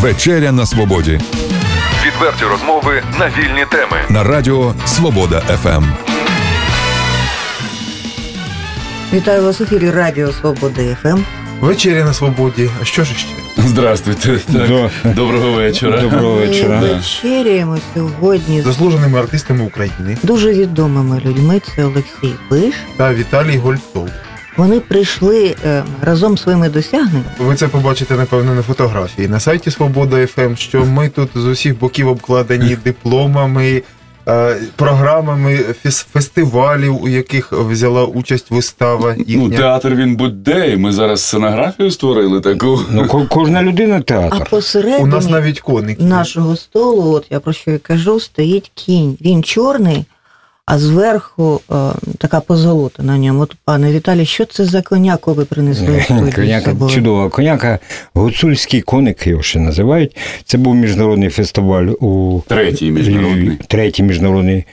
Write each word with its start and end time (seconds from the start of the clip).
Вечеря 0.00 0.52
на 0.52 0.66
свободі 0.66 1.20
Відверті 2.06 2.44
розмови 2.44 3.02
на 3.18 3.26
вільні 3.26 3.64
теми. 3.70 3.96
на 4.08 4.24
радіо 4.24 4.74
Свобода. 4.86 5.40
ФМ. 5.40 5.84
Вітаю 9.12 9.42
вас 9.42 9.60
в 9.60 9.62
ефірі 9.62 9.90
Радіо 9.90 10.32
Свободи 10.32 10.96
ФМ. 11.02 11.18
Вечеря 11.60 12.04
на 12.04 12.12
свободі. 12.12 12.70
А 12.82 12.84
що 12.84 13.04
ж 13.04 13.14
ще? 13.14 13.28
Здравствуйте. 13.58 14.38
Так. 14.52 15.14
Доброго 15.14 15.52
вечора. 15.52 16.00
Доброго 16.00 16.34
Ми 16.34 16.46
вечора. 16.46 16.80
вечеряємо 16.80 17.78
сьогодні 17.94 18.60
з 18.60 18.64
Заслуженими 18.64 19.18
артистами 19.18 19.64
України 19.64 20.16
дуже 20.22 20.52
відомими 20.54 21.22
людьми. 21.24 21.60
Це 21.76 21.84
Олексій 21.84 22.34
Биш. 22.48 22.74
та 22.96 23.14
Віталій 23.14 23.56
Гольцов. 23.56 24.08
Вони 24.58 24.80
прийшли 24.80 25.56
е, 25.64 25.84
разом 26.02 26.38
з 26.38 26.42
своїми 26.42 26.68
досягненнями. 26.68 27.24
Ви 27.38 27.54
це 27.54 27.68
побачите, 27.68 28.14
напевно, 28.14 28.54
на 28.54 28.62
фотографії. 28.62 29.28
На 29.28 29.40
сайті 29.40 29.70
Свобода 29.70 30.26
ФМ, 30.26 30.54
що 30.56 30.84
ми 30.84 31.08
тут 31.08 31.28
з 31.34 31.44
усіх 31.44 31.78
боків 31.78 32.08
обкладені 32.08 32.76
дипломами, 32.84 33.82
е, 34.28 34.56
програмами 34.76 35.58
фес- 35.84 36.06
фестивалів, 36.12 37.02
у 37.02 37.08
яких 37.08 37.52
взяла 37.52 38.04
участь 38.04 38.50
вистава 38.50 39.14
Ну, 39.18 39.24
їхня. 39.26 39.56
театр 39.56 39.94
він 39.94 40.16
будь-де. 40.16 40.70
і 40.72 40.76
Ми 40.76 40.92
зараз 40.92 41.22
сценографію 41.22 41.90
створили 41.90 42.40
таку. 42.40 42.80
Ну, 42.90 43.06
ко- 43.06 43.26
кожна 43.30 43.62
людина 43.62 43.96
А 43.96 44.00
театр. 44.00 44.46
У 45.00 45.06
нас 45.06 45.28
навіть 45.30 45.60
коник. 45.60 46.00
є. 46.00 46.06
нашого 46.06 46.56
столу, 46.56 47.12
от 47.12 47.26
я 47.30 47.40
про 47.40 47.52
що 47.52 47.70
і 47.70 47.78
кажу, 47.78 48.20
стоїть 48.20 48.70
кінь. 48.74 49.16
Він 49.20 49.42
чорний, 49.42 50.04
а 50.70 50.78
зверху 50.78 51.60
е, 51.70 51.74
така 52.18 52.40
позолота 52.40 53.02
на 53.02 53.18
ньому. 53.18 53.40
От, 53.42 53.54
пане 53.64 53.92
Віталій, 53.92 54.26
що 54.26 54.44
це 54.44 54.64
за 54.64 54.82
коняку 54.82 55.32
ви 55.32 55.44
принесли 55.44 56.04
Коняка 56.34 56.76
чудова 56.90 57.28
коняка. 57.28 57.78
Гуцульський 58.14 58.80
коник 58.80 59.26
його 59.26 59.42
ще 59.42 59.58
називають. 59.58 60.16
Це 60.44 60.58
був 60.58 60.74
міжнародний 60.74 61.28
фестиваль 61.28 61.86
у 62.00 62.40
Третій 62.46 62.90
міжнародний. 62.90 63.58
Третій 63.68 64.02
міжнародний 64.02 64.64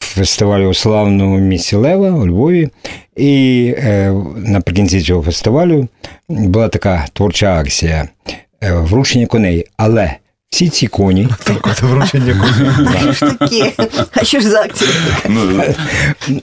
фестиваль 0.00 0.60
у 0.60 0.74
славному 0.74 1.38
місті 1.38 1.76
Лева 1.76 2.10
у 2.10 2.26
Львові. 2.26 2.68
І 3.16 3.74
е, 3.78 4.12
наприкінці 4.36 5.00
цього 5.00 5.22
фестивалю 5.22 5.88
була 6.28 6.68
така 6.68 7.06
творча 7.12 7.60
акція 7.60 8.08
е, 8.62 8.72
вручення 8.72 9.26
коней. 9.26 9.66
Але 9.76 10.16
всі 10.50 10.68
ці 10.68 10.86
коні 10.86 11.28
Так, 11.44 11.76
це 11.76 11.86
вручення 11.86 12.34
коника. 12.34 13.00
Що 13.00 13.12
ж 13.12 13.34
таке? 13.38 13.72
А 14.12 14.24
що 14.24 14.40
ж 14.40 14.48
за 14.48 14.60
акція? 14.60 14.90
Ну, 15.28 15.62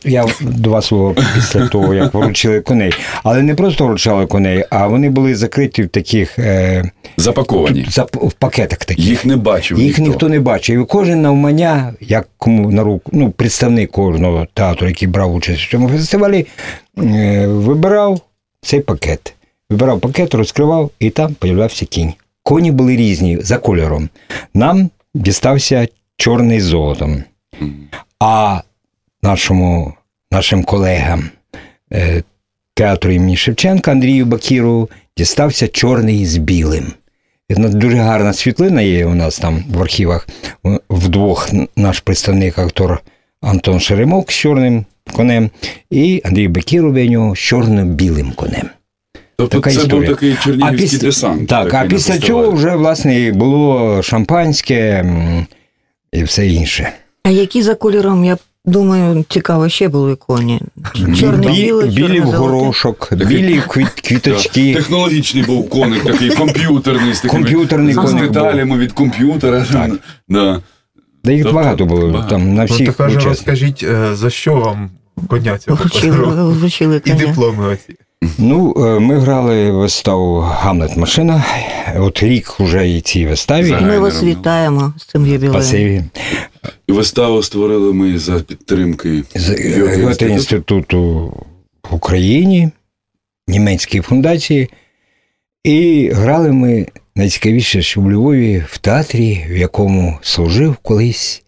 Я 0.03 0.25
два 0.41 0.81
слова 0.81 1.15
після 1.35 1.67
того, 1.67 1.93
як 1.93 2.13
вручили 2.13 2.61
коней. 2.61 2.93
Але 3.23 3.41
не 3.41 3.55
просто 3.55 3.85
вручали 3.85 4.25
коней, 4.25 4.65
а 4.69 4.87
вони 4.87 5.09
були 5.09 5.35
закриті 5.35 5.83
в 5.83 5.87
таких 5.87 6.39
е, 6.39 6.91
запаковані. 7.17 7.87
в 8.13 8.33
пакетах 8.33 8.79
таких. 8.79 9.05
Їх 9.05 9.25
не 9.25 9.35
бачив. 9.35 9.79
Їх 9.79 9.99
ніхто 9.99 10.29
не 10.29 10.39
бачив. 10.39 10.81
І 10.81 10.85
кожен 10.85 11.21
навмання, 11.21 11.93
як 11.99 12.27
кому 12.37 12.71
на 12.71 12.83
руку, 12.83 13.11
ну, 13.13 13.31
представник 13.31 13.91
кожного 13.91 14.47
театру, 14.53 14.87
який 14.87 15.07
брав 15.07 15.35
участь 15.35 15.61
в 15.61 15.71
цьому 15.71 15.89
фестивалі, 15.89 16.45
е, 16.97 17.47
вибирав 17.47 18.21
цей 18.61 18.79
пакет. 18.79 19.33
Вибирав 19.69 19.99
пакет, 19.99 20.33
розкривав, 20.33 20.91
і 20.99 21.09
там 21.09 21.33
появлявся 21.33 21.85
кінь. 21.85 22.13
Коні 22.47 22.71
були 22.71 22.95
різні 22.95 23.37
за 23.41 23.57
кольором. 23.57 24.09
Нам 24.53 24.89
дістався 25.13 25.87
чорний 26.17 26.61
з 26.61 26.63
золотом. 26.63 27.23
А 28.19 28.61
нашому, 29.23 29.93
нашим 30.31 30.63
колегам 30.63 31.29
театру 32.73 33.11
імені 33.11 33.37
Шевченка 33.37 33.91
Андрію 33.91 34.25
Бакіру 34.25 34.89
дістався 35.17 35.67
чорний 35.67 36.25
з 36.25 36.37
білим. 36.37 36.93
Дуже 37.49 37.97
гарна 37.97 38.33
світлина 38.33 38.81
є 38.81 39.05
у 39.05 39.15
нас 39.15 39.39
там 39.39 39.63
в 39.69 39.81
архівах. 39.81 40.27
Вдвох 40.89 41.49
наш 41.75 41.99
представник, 41.99 42.59
актор 42.59 43.01
Антон 43.41 43.79
Шеремок 43.79 44.31
з 44.31 44.35
чорним 44.35 44.85
конем, 45.13 45.49
і 45.89 46.21
Андрій 46.25 46.47
нього 47.09 47.35
з 47.35 47.39
чорно-білим 47.39 48.31
конем. 48.31 48.69
Тобто 49.37 49.57
така 49.57 49.69
це 49.71 49.75
історія. 49.81 49.99
був 50.07 50.15
такий 50.15 50.35
чернігівський 50.43 50.79
після, 50.89 50.97
десант. 51.07 51.47
Так, 51.49 51.73
а 51.73 51.85
після 51.85 52.13
фестивалі. 52.13 52.43
цього 52.45 52.55
вже 52.55 52.75
власне 52.75 53.19
і 53.21 53.31
було 53.31 54.01
шампанське 54.03 55.05
і 56.11 56.23
все 56.23 56.47
інше. 56.47 56.91
А 57.23 57.29
які 57.29 57.61
за 57.63 57.75
кольором, 57.75 58.25
я 58.25 58.37
думаю, 58.65 59.25
цікаво, 59.29 59.69
ще 59.69 59.87
були 59.89 60.15
коні? 60.15 60.61
Чорний, 61.19 61.49
Бі- 61.49 61.55
білий, 61.55 61.89
білі 61.89 62.19
в 62.19 62.23
горошок, 62.23 63.13
білі 63.13 63.61
квіт, 63.67 63.89
квіточки. 63.89 64.73
Технологічний 64.73 65.43
був 65.43 65.69
коник, 65.69 66.03
такий 66.03 66.29
комп'ютерний 66.29 67.13
з 67.13 67.21
такими 67.21 67.43
Комп'ютерний 67.43 67.93
з 67.93 67.97
коник 67.97 68.11
був. 68.23 68.31
деталями 68.31 68.77
від 68.77 68.91
комп'ютера. 68.91 69.65
Так. 69.71 69.91
Да. 70.29 70.61
Да 71.23 71.31
їх 71.31 71.43
Тобто 71.43 71.55
багато 71.57 71.85
було 71.85 72.09
багато. 72.09 72.29
там 72.29 72.53
на 72.53 72.61
Ну, 72.61 72.65
всіх 72.73 72.89
учасників. 72.99 73.27
розкажіть, 73.27 73.83
е, 73.83 74.15
за 74.15 74.29
що 74.29 74.55
вам 74.55 74.89
коня 75.27 75.57
цього 75.57 75.77
Вручили, 75.77 76.17
вручили 76.51 77.01
І 77.05 77.11
дипломи 77.13 77.67
оці. 77.67 77.95
Ну, 78.37 78.73
е, 78.77 78.99
ми 78.99 79.19
грали 79.19 79.71
виставу 79.71 80.39
Гамлет 80.39 80.97
Машина. 80.97 81.45
От 81.95 82.23
рік 82.23 82.59
вже 82.59 82.89
і 82.89 83.01
цій 83.01 83.25
виставі. 83.25 83.69
І 83.69 83.85
ми 83.85 83.99
вас 83.99 84.23
вітаємо 84.23 84.93
з 84.97 85.05
цим. 85.05 85.49
Спасибі. 85.49 86.03
І 86.87 86.91
виставу 86.91 87.43
створили 87.43 87.93
ми 87.93 88.19
за 88.19 88.39
підтримки 88.39 89.23
З 89.35 89.49
Геоінституту. 89.49 90.33
Інституту 90.33 91.33
в 91.91 91.95
Україні, 91.95 92.69
німецькій 93.47 94.01
фундації. 94.01 94.69
І 95.63 96.09
грали 96.13 96.51
ми 96.51 96.87
найцікавіше, 97.15 97.81
що 97.81 98.01
в 98.01 98.11
Львові 98.11 98.63
в 98.69 98.77
театрі, 98.77 99.45
в 99.49 99.57
якому 99.57 100.17
служив 100.21 100.75
колись 100.81 101.43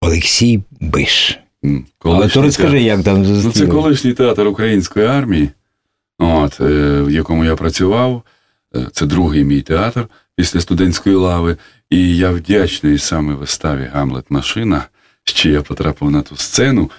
Олексій 0.00 0.62
Биш. 0.80 1.38
М, 1.64 1.84
Але 1.98 2.28
то 2.28 2.42
розкажи, 2.42 2.82
як 2.82 3.02
там 3.02 3.22
Ну, 3.44 3.52
це 3.52 3.66
колишній 3.66 4.12
театр 4.12 4.46
української 4.46 5.06
армії, 5.06 5.48
от, 6.18 6.60
е, 6.60 7.02
в 7.02 7.10
якому 7.10 7.44
я 7.44 7.56
працював. 7.56 8.22
Е, 8.76 8.86
Це 8.92 9.06
другий 9.06 9.44
мій 9.44 9.62
театр 9.62 10.08
після 10.36 10.60
студентської 10.60 11.16
лави. 11.16 11.56
І 11.90 12.16
я 12.16 12.30
вдячний 12.30 12.98
саме 12.98 13.34
виставі 13.34 13.90
Гамлет 13.92 14.24
Машина, 14.30 14.84
що 15.24 15.50
я 15.50 15.62
потрапив 15.62 16.10
на 16.10 16.22
ту 16.22 16.36
сцену, 16.36 16.90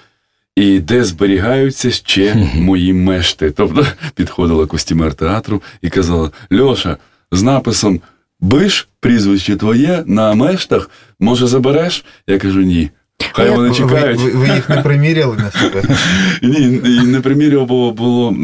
і 0.55 0.79
де 0.79 1.03
зберігаються 1.03 1.91
ще 1.91 2.35
мої 2.55 2.93
мешти. 2.93 3.51
Тобто 3.51 3.87
підходила 4.15 4.65
костюмер 4.65 5.13
театру 5.13 5.61
і 5.81 5.89
казала: 5.89 6.31
Льоша, 6.53 6.97
з 7.31 7.43
написом 7.43 8.01
Биш, 8.39 8.87
прізвище 8.99 9.55
твоє 9.55 10.03
на 10.05 10.33
мештах, 10.33 10.89
може 11.19 11.47
забереш? 11.47 12.05
Я 12.27 12.37
кажу, 12.39 12.61
ні. 12.61 12.89
Хай 13.37 13.49
вони 13.49 13.73
чекають. 13.73 14.21
ви, 14.21 14.31
ви 14.31 14.47
їх 14.47 14.69
не 14.69 14.77
приміряли 14.77 15.37
на 15.37 15.51
себе? 15.51 15.83
Ні, 16.43 16.81
і 16.85 17.07
не 17.07 17.21
приміряв, 17.21 17.65
бо 17.65 17.91
було 17.91 18.35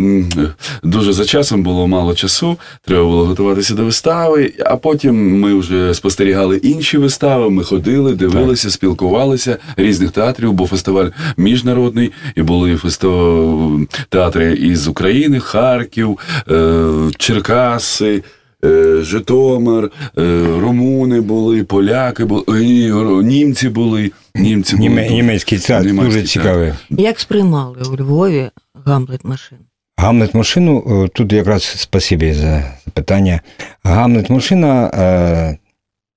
дуже 0.83 1.13
за 1.13 1.25
часом 1.25 1.63
було 1.63 1.87
мало 1.87 2.15
часу. 2.15 2.57
Треба 2.85 3.03
було 3.03 3.25
готуватися 3.25 3.73
до 3.73 3.85
вистави. 3.85 4.53
А 4.65 4.75
потім 4.75 5.39
ми 5.39 5.53
вже 5.53 5.93
спостерігали 5.93 6.57
інші 6.57 6.97
вистави. 6.97 7.49
Ми 7.49 7.63
ходили, 7.63 8.13
дивилися, 8.15 8.69
спілкувалися 8.69 9.57
різних 9.77 10.11
театрів, 10.11 10.53
бо 10.53 10.67
фестиваль 10.67 11.09
міжнародний, 11.37 12.11
і 12.35 12.41
були 12.41 12.75
фесто... 12.75 13.79
театри 14.09 14.53
із 14.53 14.87
України, 14.87 15.39
Харків, 15.39 16.17
е, 16.51 16.83
Черкаси. 17.17 18.23
е, 18.65 18.97
Житомир, 19.01 19.91
е, 20.17 20.45
румуни 20.61 21.21
були, 21.21 21.63
поляки 21.63 22.25
були, 22.25 23.23
німці 23.23 23.69
були. 23.69 24.11
Німці 24.35 24.75
були. 24.75 24.89
Німе- 24.89 25.09
Німецький 25.09 25.59
театр 25.59 25.85
Німецький 25.85 26.05
дуже 26.05 26.17
театр. 26.17 26.29
цікавий. 26.29 26.73
Як 26.89 27.19
сприймали 27.19 27.77
у 27.91 27.95
Львові 27.97 28.49
Гамлет 28.85 29.23
машин? 29.25 29.57
Гамлет 29.97 30.33
машину, 30.33 31.03
е, 31.05 31.07
тут 31.07 31.33
якраз 31.33 31.63
спасибі 31.63 32.33
за 32.33 32.73
питання. 32.93 33.41
Гамлет 33.83 34.29
машина, 34.29 34.91
е, 34.93 35.57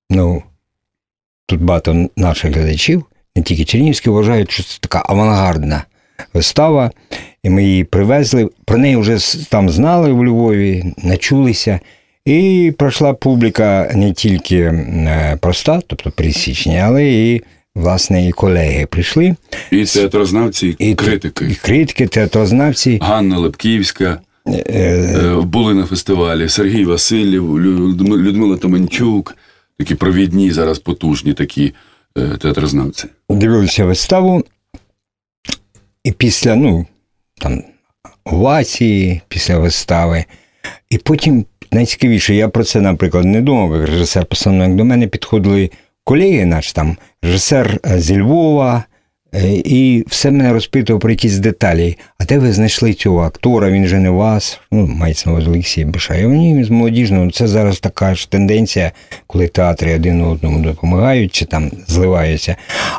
ну, 0.09 0.43
тут 1.45 1.61
багато 1.61 2.09
наших 2.15 2.53
глядачів, 2.55 3.03
не 3.35 3.43
тільки 3.43 3.65
чернігівські, 3.65 4.09
вважають, 4.09 4.51
що 4.51 4.63
це 4.63 4.77
така 4.81 5.03
авангардна 5.05 5.83
вистава. 6.33 6.91
І 7.43 7.49
ми 7.49 7.63
її 7.63 7.83
привезли. 7.83 8.49
Про 8.65 8.77
неї 8.77 8.95
вже 8.95 9.13
с- 9.15 9.35
там 9.49 9.69
знали 9.69 10.11
в 10.13 10.25
Львові, 10.25 10.93
начулися. 11.03 11.79
І 12.25 12.73
пройшла 12.77 13.13
публіка 13.13 13.91
не 13.95 14.13
тільки 14.13 14.57
е, 14.59 15.37
проста, 15.41 15.81
тобто 15.87 16.11
пересічні, 16.11 16.79
але 16.79 17.05
і, 17.07 17.41
власне, 17.77 18.27
і 18.27 18.31
колеги 18.31 18.85
прийшли. 18.85 19.35
І 19.71 19.85
театрознавці, 19.85 20.75
і 20.79 20.95
критики. 20.95 21.45
і 21.45 21.55
критики, 21.55 22.07
театрознавці. 22.07 22.99
Ганна 23.01 23.37
Лепківська 23.37 24.19
Е, 24.47 24.73
е, 24.75 25.41
були 25.41 25.73
на 25.73 25.85
фестивалі, 25.85 26.49
Сергій 26.49 26.85
Васильєв, 26.85 27.59
Людмила 27.59 28.57
Томенчук, 28.57 29.37
такі 29.79 29.95
провідні 29.95 30.51
зараз 30.51 30.79
потужні 30.79 31.33
такі 31.33 31.73
е, 32.17 32.37
театрознавці. 32.37 33.05
дивилися 33.29 33.85
виставу, 33.85 34.43
і 36.03 36.11
після, 36.11 36.55
ну, 36.55 36.85
там, 37.41 37.63
овації, 38.25 39.21
після 39.27 39.57
вистави, 39.57 40.25
і 40.89 40.97
потім 40.97 41.45
найцікавіше, 41.71 42.35
я 42.35 42.49
про 42.49 42.63
це, 42.63 42.81
наприклад, 42.81 43.25
не 43.25 43.41
думав, 43.41 43.79
як 43.79 43.89
режисер 43.89 44.25
постановник. 44.25 44.77
До 44.77 44.85
мене 44.85 45.07
підходили 45.07 45.69
колеги, 46.07 46.45
наш 46.45 46.73
там 46.73 46.97
режисер 47.21 47.79
е, 47.85 47.99
зі 47.99 48.21
Львова, 48.21 48.83
е, 49.33 49.53
і 49.53 50.05
все 50.07 50.31
мене 50.31 50.53
розпитував 50.53 50.99
про 50.99 51.09
якісь 51.09 51.37
деталі. 51.37 51.97
А 52.19 52.25
де 52.25 52.39
ви 52.39 52.51
знайшли 52.51 52.93
цього 52.93 53.19
актора? 53.19 53.69
Він 53.69 53.87
же 53.87 53.99
не 53.99 54.09
вас. 54.09 54.59
Ну, 54.71 54.87
мається 54.87 55.29
на 55.29 55.31
увазі 55.31 55.49
Олексій 55.49 55.85
Бишаєв. 55.85 56.29
Ні, 56.29 56.63
з 56.63 56.69
молодіжного. 56.69 57.31
Це 57.31 57.47
зараз 57.47 57.79
така 57.79 58.15
ж 58.15 58.31
тенденція, 58.31 58.91
коли 59.27 59.47
театри 59.47 59.95
один 59.95 60.21
одному 60.21 60.59
допомагають 60.59 61.31
чи 61.31 61.45
там 61.45 61.71
зливаються. 61.87 62.55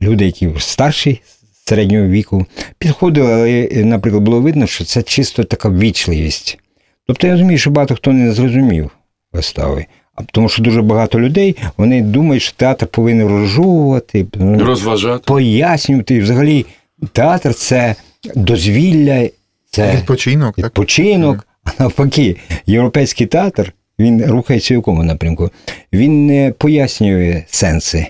Люди, 0.03 0.27
які 0.27 0.51
старші 0.59 1.21
середнього 1.69 2.07
віку, 2.07 2.47
підходили, 2.79 3.33
але, 3.33 3.69
е, 3.73 3.85
наприклад, 3.85 4.23
було 4.23 4.41
видно, 4.41 4.67
що 4.67 4.85
це 4.85 5.03
чисто 5.03 5.45
така 5.45 5.69
ввічливість. 5.69 6.59
Тобто 7.07 7.27
я 7.27 7.33
розумію, 7.33 7.59
що 7.59 7.71
багато 7.71 7.95
хто 7.95 8.13
не 8.13 8.33
зрозумів 8.33 8.91
вистави. 9.33 9.87
Тому 10.33 10.49
що 10.49 10.63
дуже 10.63 10.83
багато 10.83 11.21
людей 11.21 11.57
вони 11.77 12.03
думають, 12.03 12.43
що 12.43 12.53
театр 12.57 12.87
повинен 12.87 13.29
розжовувати, 13.29 14.27
ну, 14.35 14.65
Розважати. 14.65 15.25
пояснювати. 15.27 16.15
І 16.15 16.21
взагалі 16.21 16.67
театр 17.13 17.55
це 17.55 17.95
дозвілля, 18.35 19.29
це 19.71 19.97
Відпочинок, 19.97 20.57
так? 20.57 20.65
відпочинок. 20.65 21.47
А 21.65 21.71
навпаки, 21.83 22.37
європейський 22.67 23.27
театр 23.27 23.73
він 23.99 24.27
рухається 24.27 24.75
в 24.75 24.77
якому 24.77 25.05
напрямку? 25.05 25.51
Він 25.93 26.27
не 26.27 26.53
пояснює 26.59 27.45
сенси. 27.51 28.07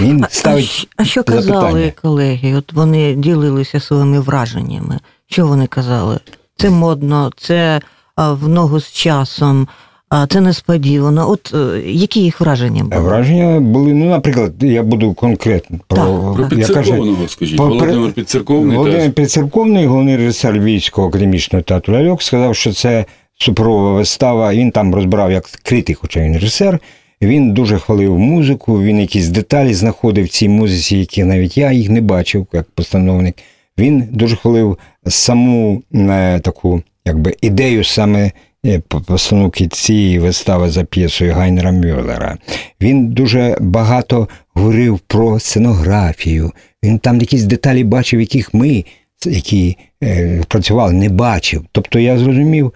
Він 0.00 0.24
А, 0.24 0.26
а, 0.26 0.30
ставить 0.30 0.88
а 0.96 1.04
що 1.04 1.24
казали 1.24 1.92
колеги? 2.02 2.54
От 2.54 2.72
вони 2.72 3.14
ділилися 3.14 3.80
своїми 3.80 4.20
враженнями. 4.20 4.98
Що 5.26 5.46
вони 5.46 5.66
казали? 5.66 6.18
Це 6.56 6.70
модно, 6.70 7.30
це 7.36 7.80
а, 8.16 8.32
в 8.32 8.48
ногу 8.48 8.80
з 8.80 8.92
часом, 8.92 9.68
а, 10.08 10.26
це 10.26 10.40
несподівано. 10.40 11.30
От 11.30 11.54
е, 11.54 11.80
які 11.86 12.20
їх 12.20 12.40
враження 12.40 12.84
були? 12.84 13.02
Враження 13.02 13.60
були, 13.60 13.94
ну, 13.94 14.04
наприклад, 14.10 14.52
я 14.60 14.82
буду 14.82 15.14
конкретно 15.14 15.78
про, 15.86 15.96
Так. 15.96 16.48
Про 16.48 16.58
я 16.58 16.68
кажу, 16.68 17.16
скажіть. 17.28 17.56
про- 17.56 17.68
Володимир 17.68 18.12
Підцерковний. 18.12 18.76
Володимир. 18.76 19.12
Підцерковний, 19.12 19.86
головний 19.86 20.16
режисер 20.16 20.54
Львівського 20.54 21.08
академічного 21.08 21.62
театру 21.62 21.94
Ляльок, 21.94 22.22
сказав, 22.22 22.56
що 22.56 22.72
це 22.72 23.04
суперова 23.38 23.92
вистава. 23.92 24.54
Він 24.54 24.70
там 24.70 24.94
розбирав 24.94 25.32
як 25.32 25.44
критик, 25.62 25.98
хоча 26.00 26.20
він 26.20 26.34
режисер. 26.34 26.78
Він 27.22 27.52
дуже 27.52 27.78
хвалив 27.78 28.18
музику, 28.18 28.82
він 28.82 29.00
якісь 29.00 29.28
деталі 29.28 29.74
знаходив 29.74 30.24
в 30.24 30.28
цій 30.28 30.48
музиці, 30.48 30.96
які 30.96 31.24
навіть 31.24 31.58
я 31.58 31.72
їх 31.72 31.88
не 31.90 32.00
бачив 32.00 32.46
як 32.52 32.70
постановник. 32.70 33.36
Він 33.78 34.08
дуже 34.10 34.36
хвалив 34.36 34.78
саму 35.06 35.82
е, 35.94 36.40
таку 36.40 36.82
якби, 37.04 37.34
ідею 37.40 37.84
саме 37.84 38.30
е, 38.66 38.80
постановки 39.06 39.68
цієї 39.68 40.18
вистави 40.18 40.70
за 40.70 40.84
п'єсою 40.84 41.32
Гайнера 41.32 41.72
Мюллера. 41.72 42.38
Він 42.80 43.08
дуже 43.08 43.56
багато 43.60 44.28
говорив 44.54 44.98
про 44.98 45.40
сценографію. 45.40 46.52
Він 46.84 46.98
там 46.98 47.20
якісь 47.20 47.44
деталі 47.44 47.84
бачив, 47.84 48.20
яких 48.20 48.54
ми, 48.54 48.84
які 49.26 49.76
е, 50.02 50.42
працювали, 50.48 50.92
не 50.92 51.08
бачив. 51.08 51.64
Тобто 51.72 51.98
я 51.98 52.18
зрозумів 52.18 52.72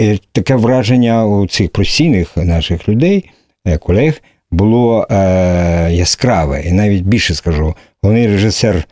е, 0.00 0.18
таке 0.32 0.54
враження 0.54 1.26
у 1.26 1.46
цих 1.46 1.70
постійних 1.70 2.36
наших 2.36 2.88
людей, 2.88 3.30
колег, 3.78 4.20
було 4.50 5.06
е, 5.10 5.92
яскраве. 5.92 6.62
І 6.62 6.72
навіть 6.72 7.02
більше 7.02 7.34
скажу, 7.34 7.74
головний 8.02 8.26
режисер 8.26 8.84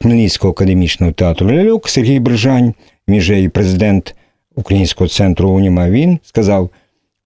Хмельницького 0.00 0.52
академічного 0.52 1.12
театру 1.12 1.50
Ляльок 1.50 1.88
Сергій 1.88 2.20
Брижань, 2.20 2.74
же 3.08 3.40
і 3.40 3.48
президент 3.48 4.14
Українського 4.54 5.08
центру 5.08 5.50
Уніма, 5.50 5.90
він 5.90 6.18
сказав: 6.24 6.70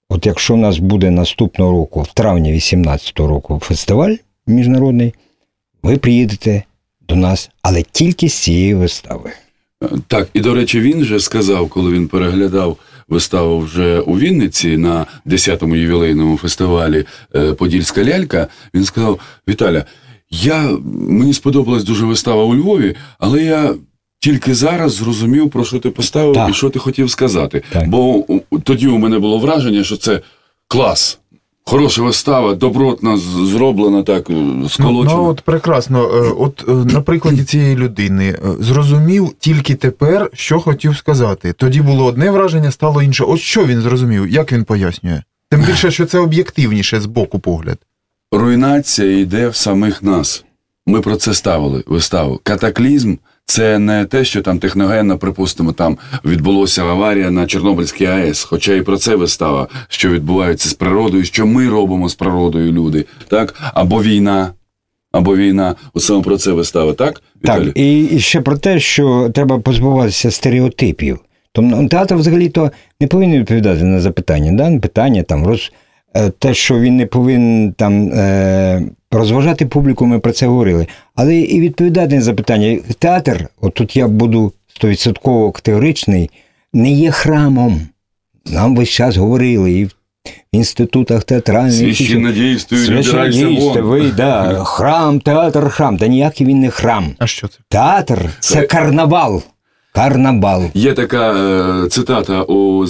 от 0.09 0.27
якщо 0.27 0.55
у 0.55 0.57
нас 0.57 0.79
буде 0.79 1.11
наступного 1.11 1.73
року, 1.73 2.03
в 2.03 2.13
травні 2.13 2.53
18-го 2.55 3.29
року, 3.29 3.61
фестиваль 3.63 4.15
міжнародний, 4.47 5.15
ви 5.83 5.97
приїдете 5.97 6.63
до 7.09 7.17
нас, 7.17 7.51
але 7.63 7.83
тільки 7.83 8.29
з 8.29 8.35
цієї 8.35 8.75
вистави. 8.75 9.31
Так, 10.07 10.29
і 10.35 10.41
до 10.41 10.55
речі, 10.55 10.81
він 10.81 11.05
же 11.05 11.21
сказав, 11.21 11.69
коли 11.69 11.93
він 11.93 12.09
переглядав 12.09 12.77
виставу 13.13 13.59
вже 13.59 14.01
у 14.01 14.19
Вінниці 14.19 14.77
на 14.77 15.07
10-му 15.27 15.77
ювілейному 15.77 16.37
фестивалі 16.37 17.05
е, 17.35 17.53
Подільська 17.53 18.05
лялька, 18.05 18.49
він 18.75 18.85
сказав: 18.85 19.21
Віталя, 19.49 19.85
я, 20.31 20.79
мені 21.09 21.35
сподобалась 21.35 21.85
дуже 21.85 22.05
вистава 22.05 22.45
у 22.45 22.55
Львові, 22.55 22.97
але 23.19 23.43
я. 23.43 23.75
Тільки 24.25 24.55
зараз 24.55 24.93
зрозумів, 24.93 25.51
про 25.51 25.65
що 25.65 25.79
ти 25.79 25.91
поставив 25.91 26.35
Так. 26.35 26.51
і 26.51 26.55
що 26.55 26.71
ти 26.71 26.79
хотів 26.79 27.11
сказати. 27.11 27.63
Так. 27.73 27.89
Бо 27.89 28.25
тоді 28.65 28.87
у 28.89 28.99
мене 28.99 29.19
було 29.19 29.39
враження, 29.39 29.85
що 29.85 29.97
це 29.97 30.21
клас, 30.69 31.19
хороша 31.65 32.03
вистава, 32.03 32.55
добротна, 32.55 33.17
зроблена 33.19 34.03
так, 34.03 34.31
е, 34.31 34.33
Ну, 34.33 34.69
ну 34.79 35.25
от 35.29 35.41
прекрасно. 35.41 36.03
Е, 36.03 36.33
От 36.39 36.65
е, 36.69 36.73
на 36.73 37.01
прикладі 37.01 37.45
цієї 37.45 37.77
людини 37.77 38.39
зрозумів 38.61 39.33
тільки 39.39 39.75
тепер, 39.75 40.31
що 40.33 40.61
хотів 40.61 40.97
сказати. 40.97 41.53
Тоді 41.53 41.81
було 41.83 42.05
одне 42.05 42.31
враження, 42.31 42.71
стало 42.71 43.03
інше. 43.03 43.25
От 43.25 43.41
що 43.41 43.67
він 43.67 43.81
зрозумів, 43.81 44.29
як 44.29 44.53
він 44.53 44.65
пояснює? 44.65 45.23
Тим 45.51 45.61
більше, 45.61 45.91
що 45.91 46.07
це 46.07 46.19
об'єктивніше 46.19 47.01
з 47.01 47.07
боку 47.07 47.39
погляд. 47.39 47.79
руйнація 48.33 49.19
йде 49.19 49.49
в 49.49 49.57
самих 49.57 50.03
нас. 50.03 50.45
Ми 50.87 51.01
про 51.01 51.17
це 51.17 51.35
ставили 51.35 51.85
виставу. 51.87 52.41
Катаклізм 52.43 53.15
це 53.53 53.79
не 53.79 54.05
те, 54.05 54.25
що 54.25 54.43
там 54.43 54.59
техногенно, 54.59 55.19
припустимо, 55.19 55.73
там 55.73 55.99
відбулося 56.25 56.83
аварія 56.83 57.31
на 57.31 57.47
Чорнобильській 57.47 58.07
АЕС. 58.07 58.43
Хоча 58.45 58.75
і 58.75 58.83
про 58.83 58.97
це 58.97 59.17
вистава, 59.17 59.69
що 59.89 60.09
відбувається 60.11 60.69
з 60.69 60.75
природою, 60.75 61.25
що 61.25 61.47
ми 61.47 61.69
робимо 61.69 62.09
з 62.09 62.15
природою, 62.15 62.73
люди, 62.73 63.05
так? 63.29 63.55
Або 63.75 64.03
війна, 64.03 64.51
або 65.13 65.37
війна. 65.37 65.75
От 65.95 66.03
саме 66.03 66.23
про 66.23 66.37
це 66.37 66.53
вистава, 66.53 66.93
так? 66.93 67.23
Віталій? 67.45 67.67
Так, 67.67 67.77
і, 67.77 68.05
і 68.05 68.21
ще 68.21 68.41
про 68.41 68.57
те, 68.59 68.81
що 68.81 69.31
треба 69.35 69.59
позбуватися 69.59 70.31
стереотипів. 70.31 71.19
Тому 71.53 71.89
театр 71.89 72.15
взагалі-то 72.15 72.71
не 73.01 73.07
повинен 73.07 73.41
відповідати 73.41 73.85
на 73.85 74.01
запитання, 74.01 74.53
да? 74.53 74.79
питання 74.79 75.23
там 75.23 75.47
роз. 75.47 75.73
е, 76.17 76.31
Те, 76.31 76.55
що 76.55 76.81
він 76.81 76.97
не 76.97 77.07
повинен 77.07 77.73
там 77.73 78.13
е, 78.13 78.83
розважати 79.13 79.67
публіку, 79.67 80.07
ми 80.07 80.19
про 80.19 80.33
це 80.33 80.47
говорили. 80.47 80.87
Але 81.15 81.37
і 81.37 81.61
відповідати 81.61 82.15
на 82.15 82.23
запитання. 82.23 82.79
Театр, 82.99 83.49
от 83.61 83.75
тут 83.75 83.97
я 83.97 84.09
буду 84.09 84.53
стовідсотково 84.77 85.53
категоричний, 85.53 86.31
не 86.73 86.91
є 86.91 87.11
храмом. 87.11 87.81
Нам 88.47 88.77
весь 88.77 88.89
час 88.89 89.17
говорили 89.17 89.73
і 89.73 89.85
в 89.85 89.91
інститутах 90.53 91.25
театральних. 91.25 92.01
і 92.01 92.05
ви, 93.81 94.11
да, 94.11 94.65
храм, 94.65 95.21
театр, 95.21 95.71
храм. 95.71 95.99
Та 95.99 96.07
ніякий 96.07 96.47
він 96.47 96.61
не 96.61 96.71
храм. 96.71 97.15
А 97.19 97.27
що 97.27 97.49
це? 97.49 97.59
Театр 97.69 98.31
це 98.41 98.63
карнавал. 98.67 99.43
Карнавал. 99.95 100.65
Є 100.75 100.93
така 100.93 101.33
е, 101.33 101.89
цитата 101.89 102.43
у 102.43 102.87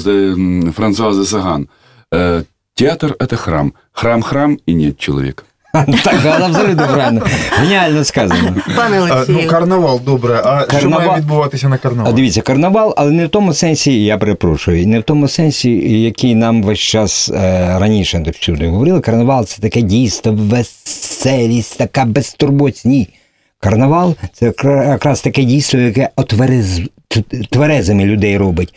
Франсуази 0.73 1.25
Саган. 1.25 1.69
Е, 2.15 2.43
Театр– 2.75 3.17
это 3.21 3.37
храм. 3.37 3.73
Храм– 3.93 4.23
храм, 4.23 4.59
и 4.67 4.75
нет 4.75 4.99
человека. 4.99 5.45
Так, 6.05 6.27
абсолютно 6.43 6.89
правильно. 6.89 7.27
Геніально 7.61 8.05
сказано. 8.05 8.57
Пане 8.77 9.01
Олексію, 9.01 9.39
ну, 9.43 9.49
карнавал, 9.49 10.01
добре. 10.05 10.43
А 10.45 10.79
що 10.79 10.91
має 10.91 11.17
відбуватися 11.17 11.69
на 11.69 11.79
А 12.05 12.13
дивіться, 12.13 12.43
карнавал, 12.43 12.95
але 12.97 13.11
не 13.11 13.27
в 13.27 13.29
тому 13.29 13.55
сенсі, 13.55 14.05
я 14.05 14.19
перепрошую, 14.19 14.87
не 14.87 15.01
в 15.01 15.03
тому 15.03 15.29
сенсі, 15.29 16.03
який 16.03 16.35
нам 16.35 16.63
весь 16.63 16.79
час 16.79 17.31
е, 17.31 17.79
раніше 17.79 18.25
всюди 18.41 18.69
говорили. 18.69 19.01
Карнавал 19.01 19.47
це 19.47 19.63
таке 19.63 19.83
дійство, 19.83 20.33
веселість, 20.33 21.79
така 21.79 22.05
безтурботність. 22.05 22.85
Ні. 22.85 23.09
Карнавал 23.61 24.15
це 24.33 24.53
якраз 24.67 25.21
таке 25.21 25.43
дійство, 25.45 25.81
яке 25.81 26.09
отверез, 26.17 26.81
тверезими 27.51 28.05
людей 28.05 28.37
робить, 28.37 28.75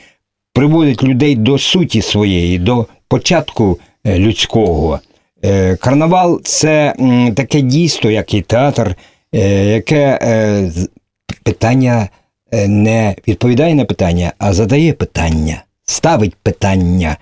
приводить 0.54 1.04
людей 1.04 1.36
до 1.36 1.58
суті 1.58 2.02
своєї, 2.02 2.60
до 2.60 2.88
початку 3.08 3.80
е, 4.06 4.20
людського. 4.20 5.00
Е, 5.46 5.75
Карнавал 5.75 6.42
це 6.44 6.94
таке 7.36 7.62
дійство, 7.62 8.12
як 8.12 8.34
і 8.34 8.42
театр, 8.42 8.96
е, 9.34 9.66
яке 9.66 10.20
е, 10.22 10.72
питання 11.44 12.10
не 12.68 13.16
відповідає 13.28 13.75
на 13.75 13.86
питання, 13.86 14.34
а 14.38 14.54
задає 14.54 14.94
питання, 14.94 15.64
ставить 15.86 16.36
питання. 16.36 17.18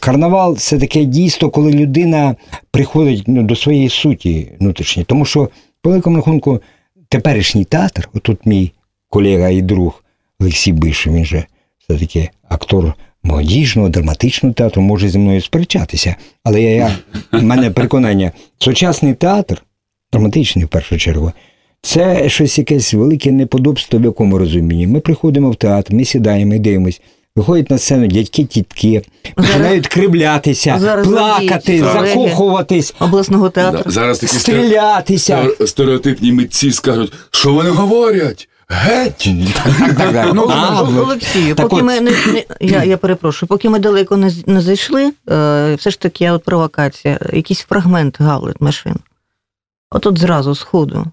Карнавал 0.00 0.56
це 0.56 0.78
таке 0.78 1.04
дійство, 1.04 1.50
коли 1.50 1.72
людина 1.72 2.36
приходить 2.70 3.24
ну, 3.26 3.42
до 3.42 3.56
своєї 3.56 3.88
суті 3.88 4.52
внутрішньої. 4.60 5.04
Тому 5.04 5.24
що, 5.24 5.48
по 5.82 5.90
великому 5.90 6.16
рахунку, 6.16 6.60
теперішній 7.08 7.64
театр, 7.64 8.08
отут 8.14 8.46
мій 8.46 8.72
колега 9.08 9.48
і 9.48 9.62
друг 9.62 10.04
Олексій 10.40 10.72
Бишев, 10.72 11.14
він 11.14 11.24
же 11.24 11.44
все-таки 11.78 12.30
актор 12.48 12.94
молодіжного, 13.22 13.88
драматичного 13.88 14.52
театру, 14.54 14.82
може 14.82 15.08
зі 15.08 15.18
мною 15.18 15.40
сперечатися. 15.40 16.16
Але 16.44 16.62
я, 16.62 16.70
я, 16.70 16.96
в 17.32 17.42
мене 17.42 17.70
переконання, 17.70 18.32
сучасний 18.58 19.14
театр, 19.14 19.62
драматичний 20.12 20.64
в 20.64 20.68
першу 20.68 20.98
чергу, 20.98 21.32
це 21.82 22.28
щось 22.28 22.58
якесь 22.58 22.94
велике 22.94 23.32
неподобство 23.32 23.98
в 23.98 24.02
якому 24.04 24.38
розумінні. 24.38 24.86
Ми 24.86 25.00
приходимо 25.00 25.50
в 25.50 25.56
театр, 25.56 25.94
ми 25.94 26.04
сідаємо 26.04 26.54
і 26.54 26.58
дивимось. 26.58 27.00
Виходять 27.36 27.70
на 27.70 27.78
сцену 27.78 28.06
дядьки, 28.06 28.44
тітки, 28.44 29.02
починають 29.34 29.86
кривлятися, 29.86 30.76
зараз 30.78 31.06
плакати, 31.06 31.80
колеги. 31.80 32.08
закохуватись, 32.08 32.94
обласного 33.00 33.50
театру. 33.50 33.82
Да, 33.84 33.90
Зараз 33.90 34.18
такі 34.18 34.34
стрілятися. 34.36 35.48
стереотипні 35.66 36.32
митці 36.32 36.70
скажуть, 36.70 37.12
що 37.30 37.52
вони 37.52 37.70
говорять? 37.70 38.48
Геть! 38.70 39.28
Так, 39.54 39.96
так, 39.96 40.12
так. 40.12 40.34
Ну, 40.34 40.46
А, 40.50 40.82
Олексію, 40.82 41.56
поки 41.56 41.76
от- 41.76 41.82
ми 41.82 42.00
не, 42.00 42.10
не 42.10 42.44
я, 42.60 42.84
я 42.84 42.96
перепрошую, 42.96 43.48
поки 43.48 43.68
ми 43.68 43.78
далеко 43.78 44.16
не, 44.16 44.32
не 44.46 44.60
зайшли, 44.60 45.12
е, 45.30 45.74
все 45.74 45.90
ж 45.90 46.00
таки, 46.00 46.30
от 46.30 46.44
провокація, 46.44 47.18
якийсь 47.32 47.60
фрагмент 47.60 48.20
Галит 48.20 48.60
машин. 48.60 48.94
От 49.90 50.06
от 50.06 50.18
зразу, 50.18 50.54
з 50.54 50.60
ходу. 50.62 51.06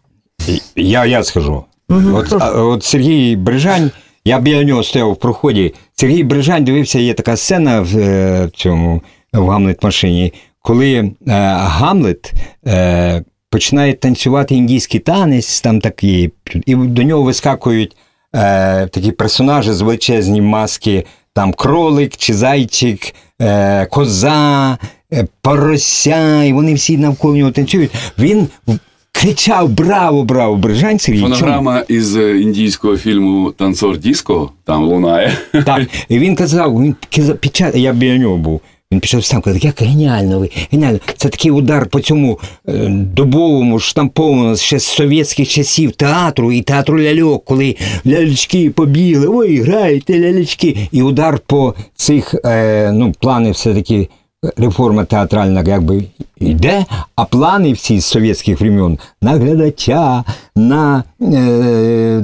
Я, 0.76 1.06
я 1.06 1.24
скажу. 1.24 1.64
Мгм, 1.90 2.16
От, 2.16 2.34
а, 2.40 2.52
от 2.64 2.84
Сергій 2.84 3.36
Брижань, 3.36 3.92
я 4.26 4.40
біля 4.40 4.64
нього 4.64 4.84
стояв 4.84 5.12
в 5.12 5.16
проході. 5.20 5.74
Сергій 5.96 6.24
Брижань 6.24 6.64
дивився, 6.64 7.00
є 7.00 7.14
така 7.14 7.36
сцена 7.38 7.82
в 7.82 7.98
е, 7.98 8.50
цьому 8.56 9.02
в 9.34 9.50
Гамлет 9.50 9.84
машині, 9.84 10.34
коли 10.60 10.94
е, 10.94 11.14
Гамлет 11.58 12.34
е, 12.68 13.24
починає 13.50 13.94
танцювати 13.94 14.56
індійський 14.56 15.00
танець, 15.00 15.62
там 15.62 15.82
такий, 15.82 16.32
і 16.66 16.75
до 16.75 17.04
нього 17.04 17.24
вискакують 17.24 17.96
е, 18.36 18.88
такі 18.88 19.12
персонажі 19.12 19.72
з 19.74 19.82
величезні 19.82 20.42
маски, 20.42 21.06
там 21.34 21.54
кролик 21.54 22.18
чи 22.18 22.34
зайчик, 22.34 23.13
е, 23.42 23.86
коза, 23.86 24.77
е, 25.13 25.27
порося, 25.42 26.44
і 26.44 26.54
вони 26.54 26.74
всі 26.74 26.98
навколо 26.98 27.36
нього 27.36 27.51
танцюють. 27.51 27.92
Він 28.20 28.48
кричав 29.12 29.70
Браво, 29.70 30.24
браво! 30.24 30.56
Брижань 30.56 31.00
Сергій. 31.00 31.20
чому? 31.20 31.36
Фонограма 31.36 31.84
із 31.88 32.16
е, 32.16 32.38
індійського 32.38 32.98
фільму 32.98 33.51
Танцор 33.51 33.98
Діско 33.98 34.51
там 34.63 34.84
лунає. 34.84 35.38
Так, 35.66 35.88
і 36.10 36.20
він 36.20 36.36
казав, 36.36 36.82
він 36.82 36.96
казав, 37.16 37.38
під 37.38 37.56
час, 37.56 37.75
я 37.75 37.94
біля 37.94 38.18
нього 38.18 38.38
був. 38.38 38.62
Він 38.91 39.00
пішов 39.00 39.25
сам 39.25 39.41
казав, 39.41 39.65
як 39.65 39.82
геніально 39.82 40.39
ви, 40.39 40.50
геніально. 40.72 41.00
Це 41.17 41.29
такий 41.29 41.51
удар 41.51 41.86
по 41.86 42.00
цьому 42.00 42.39
е, 42.67 42.88
добовому, 43.13 43.79
штамповому 43.79 44.56
ще 44.56 44.79
з 44.79 44.86
совєтських 44.86 45.50
часів 45.50 45.91
театру 45.91 46.51
і 46.51 46.62
театру 46.62 47.01
ляльок, 47.01 47.46
коли 47.46 47.75
ляльчки 48.06 48.70
побігли, 48.70 49.27
ой, 49.27 49.62
граєте 49.62 50.20
ляльчки. 50.20 50.77
І 50.91 51.01
удар 51.01 51.39
по 51.39 51.75
цих 51.96 52.36
е, 52.46 52.91
ну, 52.91 53.13
плани 53.20 53.51
все-таки 53.51 54.10
реформа 54.58 55.06
театральна 55.06 55.63
якби 55.67 56.03
йде, 56.39 56.86
а 57.15 57.25
плани 57.25 57.74
всі 57.74 58.00
з 58.00 58.06
совєтських 58.06 58.62
времен 58.62 59.00
на 59.22 59.32
глядача, 59.32 60.24
на 60.56 61.03
е, 61.22 62.24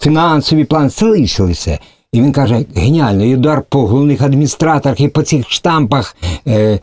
фінансові 0.00 0.64
плани 0.64 0.88
залишилися. 0.88 1.78
І 2.16 2.20
він 2.20 2.32
каже, 2.32 2.64
геніально, 2.76 3.24
і 3.24 3.34
удар 3.34 3.62
по 3.68 3.86
головних 3.86 4.22
адміністраторах 4.22 5.00
і 5.00 5.08
по 5.08 5.22
цих 5.22 5.50
штампах. 5.50 6.16
Е, 6.46 6.80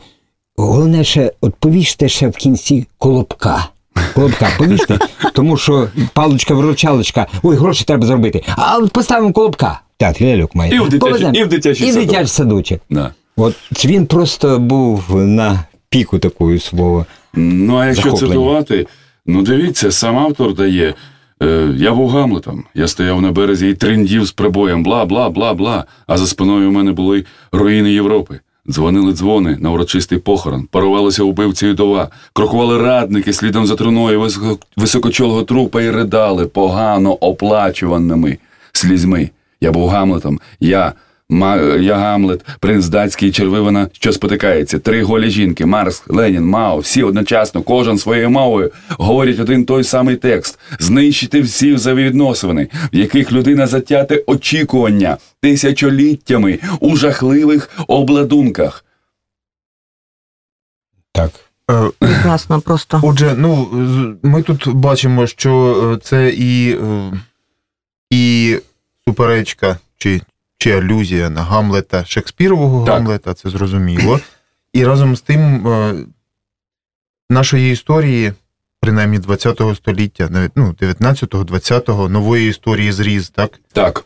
головне 0.56 1.04
ще, 1.04 1.32
от 1.40 1.54
повіжте 1.54 2.08
ще 2.08 2.28
в 2.28 2.32
кінці 2.36 2.86
колобка. 2.98 3.68
Колобка, 4.14 4.48
повіжте, 4.58 4.98
тому 5.34 5.56
що 5.56 5.88
паличка-виручалочка, 6.14 7.26
ой, 7.42 7.56
гроші 7.56 7.84
треба 7.84 8.06
зробити. 8.06 8.42
А 8.56 8.78
от 8.78 8.92
поставимо 8.92 9.32
колобка. 9.32 9.80
Так, 9.96 10.22
ляльок 10.22 10.54
має. 10.54 10.74
І 10.74 10.78
в 10.78 10.88
дитячий- 10.88 11.36
і 11.40 11.44
в 11.44 11.48
дитячий 11.48 11.88
і 11.88 11.92
в 11.92 11.94
дитячий 11.94 12.26
садочок. 12.26 12.80
Да. 12.90 13.10
От 13.36 13.54
він 13.84 14.06
просто 14.06 14.58
був 14.58 15.16
на 15.16 15.64
піку 15.88 16.18
такої 16.18 16.58
свого. 16.58 17.06
Ну, 17.34 17.76
а 17.76 17.86
якщо 17.86 18.02
Захоплення. 18.02 18.32
цитувати, 18.34 18.86
ну 19.26 19.42
дивіться, 19.42 19.92
сам 19.92 20.18
автор 20.18 20.54
дає. 20.54 20.94
Е, 21.42 21.68
я 21.76 21.94
був 21.94 22.10
Гамлетом, 22.10 22.64
я 22.74 22.88
стояв 22.88 23.22
на 23.22 23.32
березі 23.32 23.68
і 23.68 23.74
трендів 23.74 24.24
з 24.24 24.32
прибоєм, 24.32 24.82
бла, 24.82 25.04
бла, 25.04 25.30
бла, 25.30 25.54
бла. 25.54 25.84
А 26.06 26.16
за 26.16 26.26
спиною 26.26 26.68
у 26.68 26.72
мене 26.72 26.92
були 26.92 27.24
руїни 27.52 27.92
Європи. 27.92 28.40
Дзвонили 28.68 29.12
дзвони 29.12 29.56
на 29.60 29.70
урочистий 29.70 30.18
похорон, 30.18 30.66
парувалися 30.70 31.22
убивці 31.22 31.66
і 31.68 31.72
дова, 31.74 32.08
крокували 32.32 32.78
радники 32.78 33.32
слідом 33.32 33.66
за 33.66 33.74
труною 33.76 34.20
високо- 34.20 34.58
високочолого 34.76 35.42
трупа 35.42 35.82
і 35.82 35.90
ридали 35.90 36.46
погано 36.46 37.12
оплачуваними 37.12 38.38
слізьми. 38.72 39.30
Я 39.60 39.72
був 39.72 39.88
Гамлетом, 39.88 40.40
я, 40.60 40.92
я 41.30 41.96
Гамлет, 41.96 42.44
принц 42.60 42.88
датський 42.88 43.32
червивина, 43.32 43.88
що 43.92 44.12
спотикається. 44.12 44.78
Три 44.78 45.02
голі 45.02 45.30
жінки, 45.30 45.66
Марс, 45.66 46.02
Ленін, 46.08 46.44
Мао, 46.44 46.78
всі 46.78 47.02
одночасно, 47.02 47.62
кожен 47.62 47.98
своєю 47.98 48.30
мовою, 48.30 48.70
говорять 48.88 49.40
один 49.40 49.64
той 49.64 49.84
самий 49.84 50.16
текст: 50.16 50.58
знищити 50.78 51.40
всі 51.40 51.72
взаємовідносини, 51.72 52.68
в 52.92 52.96
яких 52.96 53.32
людина 53.32 53.66
затяте 53.66 54.22
очікування 54.26 55.16
тисячоліттями 55.40 56.58
у 56.80 56.96
жахливих 56.96 57.70
обладунках. 57.86 58.84
Так. 61.12 61.30
Е, 61.70 61.90
Прекрасно 61.98 62.60
просто. 62.60 63.00
Отже, 63.02 63.34
ну 63.38 63.68
ми 64.22 64.42
тут 64.42 64.68
бачимо, 64.68 65.26
що 65.26 65.76
е, 65.94 65.98
це 66.02 66.30
і, 66.30 66.70
е, 66.70 67.12
і 68.10 68.56
суперечка 69.08 69.78
чи, 69.98 70.20
чи 70.64 70.70
алюзія 70.70 71.30
на 71.30 71.42
Гамлета, 71.42 72.04
Шекспірового 72.04 72.86
Так. 72.86 72.94
Гамлета, 72.94 73.34
це 73.34 73.50
зрозуміло. 73.50 74.20
І 74.72 74.84
разом 74.84 75.16
з 75.16 75.20
тим 75.20 75.68
е, 75.68 75.94
нашої 77.30 77.72
історії, 77.72 78.32
принаймні 78.80 79.18
20-го 79.18 79.74
століття, 79.74 80.28
навіть 80.30 80.52
ну, 80.56 80.74
19-го, 80.80 81.42
20-го, 81.42 82.08
нової 82.08 82.50
історії 82.50 82.92
зріз, 82.92 83.30
так? 83.30 83.60
Так, 83.72 84.04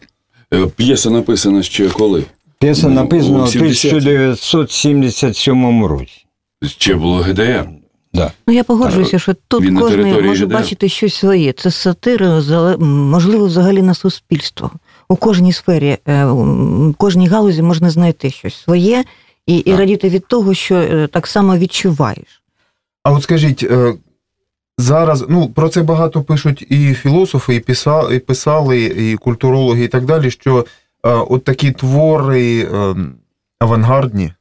е, 0.54 0.66
п'єса 0.66 1.10
написана 1.10 1.62
ще 1.62 1.88
коли? 1.88 2.24
П'єса 2.58 2.88
Ну, 2.88 2.94
написана 2.94 3.42
у 3.42 3.44
в 3.44 3.48
70. 3.48 3.92
1977 3.92 5.84
році. 5.84 6.26
Ще 6.62 6.94
було 6.94 7.18
ГДР. 7.20 7.68
Да. 8.14 8.32
Ну 8.46 8.54
я 8.54 8.64
погоджуюся, 8.64 9.18
що 9.18 9.34
тут 9.48 9.64
кожен 9.78 10.24
може 10.26 10.44
ГДР. 10.44 10.54
бачити 10.54 10.88
щось 10.88 11.14
своє. 11.14 11.52
Це 11.52 11.70
сатира, 11.70 12.42
можливо, 12.78 13.46
взагалі 13.46 13.82
на 13.82 13.94
суспільство. 13.94 14.70
У 15.08 15.16
кожній 15.16 15.52
сфері, 15.52 15.98
е, 16.06 16.24
у 16.24 16.92
кожній 16.92 17.28
галузі 17.28 17.62
можна 17.62 17.90
знайти 17.90 18.30
щось 18.30 18.62
своє 18.62 19.04
і, 19.46 19.56
і 19.56 19.76
радіти 19.76 20.08
від 20.08 20.26
того, 20.26 20.54
що 20.54 20.74
е, 20.76 21.06
так 21.06 21.26
само 21.26 21.58
відчуваєш. 21.58 22.42
А 23.02 23.12
от 23.12 23.22
скажіть, 23.22 23.66
е, 23.70 23.94
зараз, 24.78 25.24
ну 25.28 25.48
про 25.48 25.68
це 25.68 25.82
багато 25.82 26.22
пишуть 26.22 26.66
і 26.70 26.94
філософи, 26.94 27.54
і 27.54 27.60
писали, 27.60 28.16
і, 28.16 28.18
писали, 28.18 28.84
і 28.84 29.16
культурологи, 29.16 29.84
і 29.84 29.88
так 29.88 30.04
далі, 30.04 30.30
що 30.30 30.66
е, 31.06 31.10
от 31.10 31.44
такі 31.44 31.72
твори 31.72 32.60
е, 32.60 32.94
авангардні, 33.60 34.32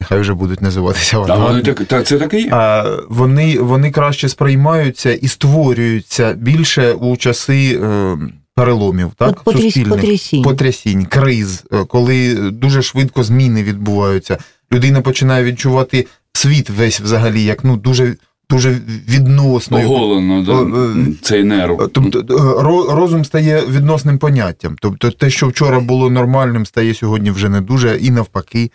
нехай 0.00 0.20
вже 0.20 0.34
будуть 0.34 0.62
називатися 0.62 1.16
авангардні, 1.16 1.62
так, 1.62 1.84
так, 1.84 2.06
це 2.06 2.18
так 2.18 2.34
і 2.34 2.40
є. 2.40 2.48
а, 2.52 2.96
вони, 3.08 3.58
вони 3.58 3.90
краще 3.90 4.28
сприймаються 4.28 5.12
і 5.12 5.28
створюються 5.28 6.32
більше 6.32 6.92
у 6.92 7.16
часи 7.16 7.80
е, 7.82 8.18
переломів, 8.54 9.10
так? 9.16 9.42
От 9.44 9.54
потріс- 9.54 9.62
суспільних. 9.62 9.88
потрясінь. 9.88 10.42
потрясінь, 10.42 11.04
криз, 11.04 11.64
е, 11.72 11.84
коли 11.84 12.34
дуже 12.34 12.82
швидко 12.82 13.24
зміни 13.24 13.62
відбуваються. 13.62 14.38
Людина 14.72 15.00
починає 15.00 15.44
відчувати 15.44 16.06
світ 16.32 16.70
весь 16.70 17.00
взагалі, 17.00 17.44
як 17.44 17.64
ну 17.64 17.76
дуже, 17.76 18.16
дуже 18.50 18.80
відносно. 19.08 19.78
Оголено 19.78 20.42
да, 20.42 20.78
е, 20.78 21.14
цей 21.22 21.44
нерв. 21.44 21.90
Тобто 21.92 22.18
е, 22.18 22.94
розум 22.94 23.24
стає 23.24 23.62
відносним 23.70 24.18
поняттям. 24.18 24.76
Тобто 24.80 25.10
те, 25.10 25.30
що 25.30 25.48
вчора 25.48 25.80
було 25.80 26.10
нормальним, 26.10 26.66
стає 26.66 26.94
сьогодні 26.94 27.30
вже 27.30 27.48
не 27.48 27.60
дуже, 27.60 27.98
і 28.00 28.10
навпаки. 28.10 28.70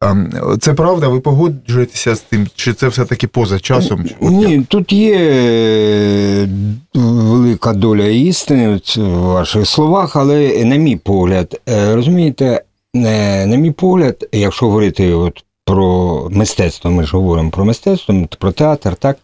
Ем, 0.00 0.32
Це 0.60 0.74
правда, 0.74 1.08
ви 1.08 1.20
погоджуєтеся 1.20 2.14
з 2.14 2.20
тим, 2.20 2.46
чи 2.54 2.72
це 2.72 2.88
все-таки 2.88 3.26
поза 3.26 3.60
часом? 3.60 4.04
Ні, 4.20 4.64
тут 4.68 4.92
є 4.92 5.16
е, 5.18 6.48
велика 6.94 7.72
доля 7.72 8.04
істини 8.06 8.80
в 8.96 9.00
ваших 9.08 9.66
словах, 9.66 10.16
але 10.16 10.64
на 10.64 10.76
мій 10.76 10.96
погляд, 10.96 11.60
е, 11.68 11.94
розумієте, 11.94 12.62
е, 12.94 13.46
на 13.46 13.56
мій 13.56 13.70
погляд, 13.70 14.28
якщо 14.32 14.66
говорити 14.66 15.12
от 15.12 15.44
про 15.64 16.28
мистецтво, 16.30 16.90
ми 16.90 17.04
ж 17.04 17.16
говоримо 17.16 17.50
про 17.50 17.64
мистецтво, 17.64 18.28
про 18.38 18.52
театр, 18.52 18.96
так? 18.96 19.18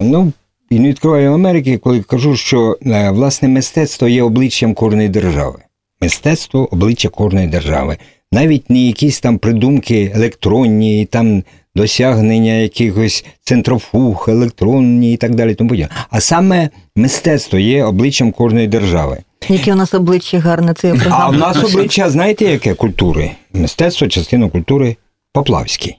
Ну, 0.00 0.32
і 0.70 0.78
не 0.78 0.88
відкриваю 0.88 1.32
Америки, 1.32 1.78
коли 1.78 2.00
кажу, 2.02 2.36
що 2.36 2.78
власне 3.10 3.48
мистецтво 3.48 4.08
є 4.08 4.22
обличчям 4.22 4.74
кожної 4.74 5.08
держави. 5.08 5.58
Мистецтво 6.00 6.68
обличчя 6.72 7.08
кожної 7.08 7.46
держави. 7.46 7.96
Навіть 8.32 8.70
не 8.70 8.86
якісь 8.86 9.20
там 9.20 9.38
придумки 9.38 10.12
електронні, 10.14 11.04
там 11.04 11.42
досягнення 11.74 12.52
якихось 12.52 13.24
центрофуг, 13.44 14.26
електронні 14.28 15.12
і 15.12 15.16
так 15.16 15.34
далі. 15.34 15.54
Тому 15.54 15.70
подібне. 15.70 15.90
А 16.10 16.20
саме 16.20 16.70
мистецтво 16.96 17.58
є 17.58 17.84
обличчям 17.84 18.32
кожної 18.32 18.66
держави. 18.66 19.18
Яке 19.48 19.72
у 19.72 19.76
нас 19.76 19.94
обличчя 19.94 20.38
гарне, 20.38 20.74
це 20.74 20.88
я 20.88 20.94
А 21.10 21.28
в 21.28 21.36
нас 21.36 21.64
обличчя, 21.64 22.10
знаєте, 22.10 22.44
яке 22.44 22.74
культури? 22.74 23.30
Мистецтво, 23.52 24.08
частина 24.08 24.48
культури 24.48 24.96
Поплавський. 25.32 25.98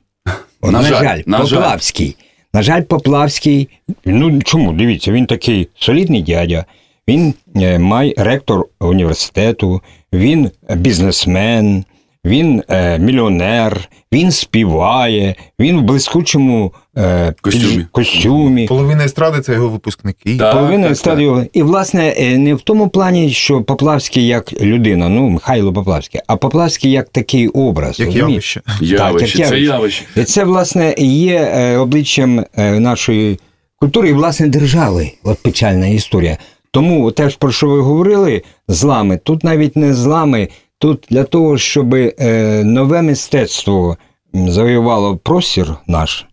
На 0.63 0.71
на, 0.71 0.81
жаль, 0.83 1.03
жаль, 1.03 1.21
на 1.25 1.45
жаль. 1.45 1.57
Поплавський. 1.57 2.15
На 2.53 2.61
жаль, 2.61 2.81
Поплавський. 2.81 3.69
Ну 4.05 4.41
чому? 4.41 4.73
Дивіться, 4.73 5.11
він 5.11 5.25
такий 5.25 5.67
солідний 5.79 6.21
дядя. 6.21 6.65
Він 7.09 7.33
е, 7.55 7.79
має 7.79 8.13
ректор 8.17 8.65
університету, 8.79 9.81
він 10.13 10.51
бізнесмен, 10.75 11.85
він 12.25 12.63
е, 12.69 12.99
мільйонер, 12.99 13.89
він 14.13 14.31
співає, 14.31 15.35
він 15.59 15.79
в 15.79 15.81
блискучому 15.81 16.73
е, 16.97 17.33
Костюмі. 17.41 17.85
костюмі. 17.91 18.67
Половина 18.67 19.05
естради 19.05 19.41
це 19.41 19.53
його 19.53 19.69
випускники. 19.69 20.37
Так. 20.37 20.53
Половина 20.53 20.87
так, 20.87 20.97
стадіо. 20.97 21.43
І, 21.53 21.63
власне, 21.63 22.15
не 22.37 22.55
в 22.55 22.61
тому 22.61 22.89
плані, 22.89 23.29
що 23.29 23.61
Поплавський 23.61 24.27
як 24.27 24.61
людина, 24.61 25.09
ну, 25.09 25.29
Михайло 25.29 25.73
Поплавський, 25.73 26.21
а 26.27 26.35
Поплавський 26.35 26.91
як 26.91 27.09
такий 27.09 27.47
образ. 27.47 27.99
Як 27.99 28.15
явище. 28.15 28.61
Явище, 28.81 29.39
як 29.39 29.49
це 29.49 29.59
явище. 29.59 30.05
І 30.15 30.23
це, 30.23 30.43
власне, 30.43 30.95
є 30.97 31.77
обличчям 31.77 32.45
нашої 32.57 33.39
культури 33.79 34.09
і, 34.09 34.13
власне, 34.13 34.47
держави. 34.47 35.11
От 35.23 35.43
печальна 35.43 35.87
історія. 35.87 36.37
Тому 36.71 37.11
те, 37.11 37.29
про 37.39 37.51
що 37.51 37.67
ви 37.67 37.81
говорили, 37.81 38.43
злами, 38.67 39.17
тут 39.17 39.43
навіть 39.43 39.75
не 39.75 39.93
злами, 39.93 40.49
тут 40.77 41.05
для 41.09 41.23
того, 41.23 41.57
щоб 41.57 41.93
е, 41.93 42.63
нове 42.65 43.01
мистецтво 43.01 43.97
завоювало 44.33 45.17
простір 45.17 45.75
наш, 45.87 46.25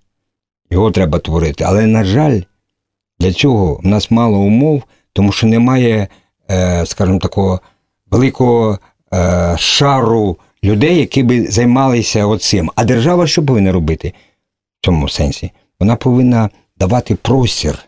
його 0.71 0.91
треба 0.91 1.19
творити. 1.19 1.65
Але, 1.65 1.87
на 1.87 2.05
жаль, 2.05 2.41
для 3.21 3.33
цього 3.33 3.75
в 3.75 3.87
нас 3.87 4.11
мало 4.11 4.39
умов, 4.39 4.83
тому 5.13 5.33
що 5.33 5.47
немає, 5.47 6.09
е, 6.51 6.87
скажімо, 6.87 7.19
такого 7.19 7.61
великого 8.11 8.79
е, 9.15 9.55
шару 9.59 10.37
людей, 10.65 10.97
які 10.97 11.23
би 11.23 11.47
займалися 11.47 12.27
оцим. 12.27 12.71
А 12.75 12.85
держава 12.85 13.27
що 13.27 13.47
повинна 13.47 13.73
робити 13.73 14.13
в 14.81 14.85
цьому 14.85 15.09
сенсі? 15.09 15.51
Вона 15.81 15.97
повинна 15.97 16.51
давати 16.77 17.15
простір 17.15 17.79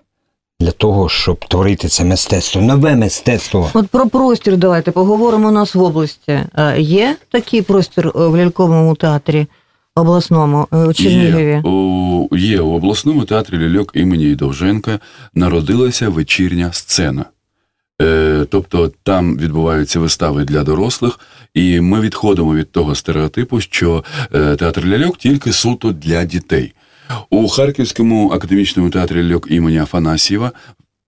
для 0.61 0.71
того, 0.71 1.09
щоб 1.09 1.45
творити 1.45 1.89
це 1.89 2.05
мистецтво, 2.05 2.63
нове 2.63 2.97
мистецтво. 2.97 3.71
От 3.75 3.89
про 3.89 4.09
простір 4.09 4.57
давайте 4.57 4.91
поговоримо 4.91 5.49
у 5.49 5.51
нас 5.51 5.75
в 5.75 5.83
області. 5.83 6.41
Е, 6.55 6.81
Є 6.81 7.17
такий 7.31 7.63
простір 7.63 8.07
е, 8.07 8.11
в 8.15 8.37
ляльковому 8.37 8.95
театрі 8.95 9.47
обласному 9.95 10.69
е, 10.73 10.77
у 10.77 10.93
Чернігові? 10.93 11.43
Є 11.43 11.61
у, 11.61 12.37
є 12.37 12.61
у 12.61 12.73
обласному 12.73 13.25
театрі 13.25 13.59
ляльок 13.59 13.93
імені 13.95 14.35
Довженка 14.35 15.01
народилася 15.35 16.09
вечірня 16.09 16.73
сцена. 16.73 17.25
Тобто 18.51 18.93
там 19.03 19.39
відбуваються 19.39 20.01
вистави 20.01 20.45
для 20.45 20.63
дорослих, 20.63 21.21
і 21.55 21.81
ми 21.81 22.01
відходимо 22.01 22.55
від 22.55 22.73
того 22.73 22.95
стереотипу, 22.95 23.61
що 23.61 24.05
театр 24.31 24.87
ляльок 24.87 25.17
тільки 25.17 25.53
суто 25.53 25.93
для 25.93 26.25
дітей. 26.25 26.73
У 27.31 27.49
Харківському 27.49 28.31
академічному 28.31 28.91
театрі 28.91 29.23
ляльок 29.23 29.47
імені 29.51 29.79
Афанасьєва 29.79 30.53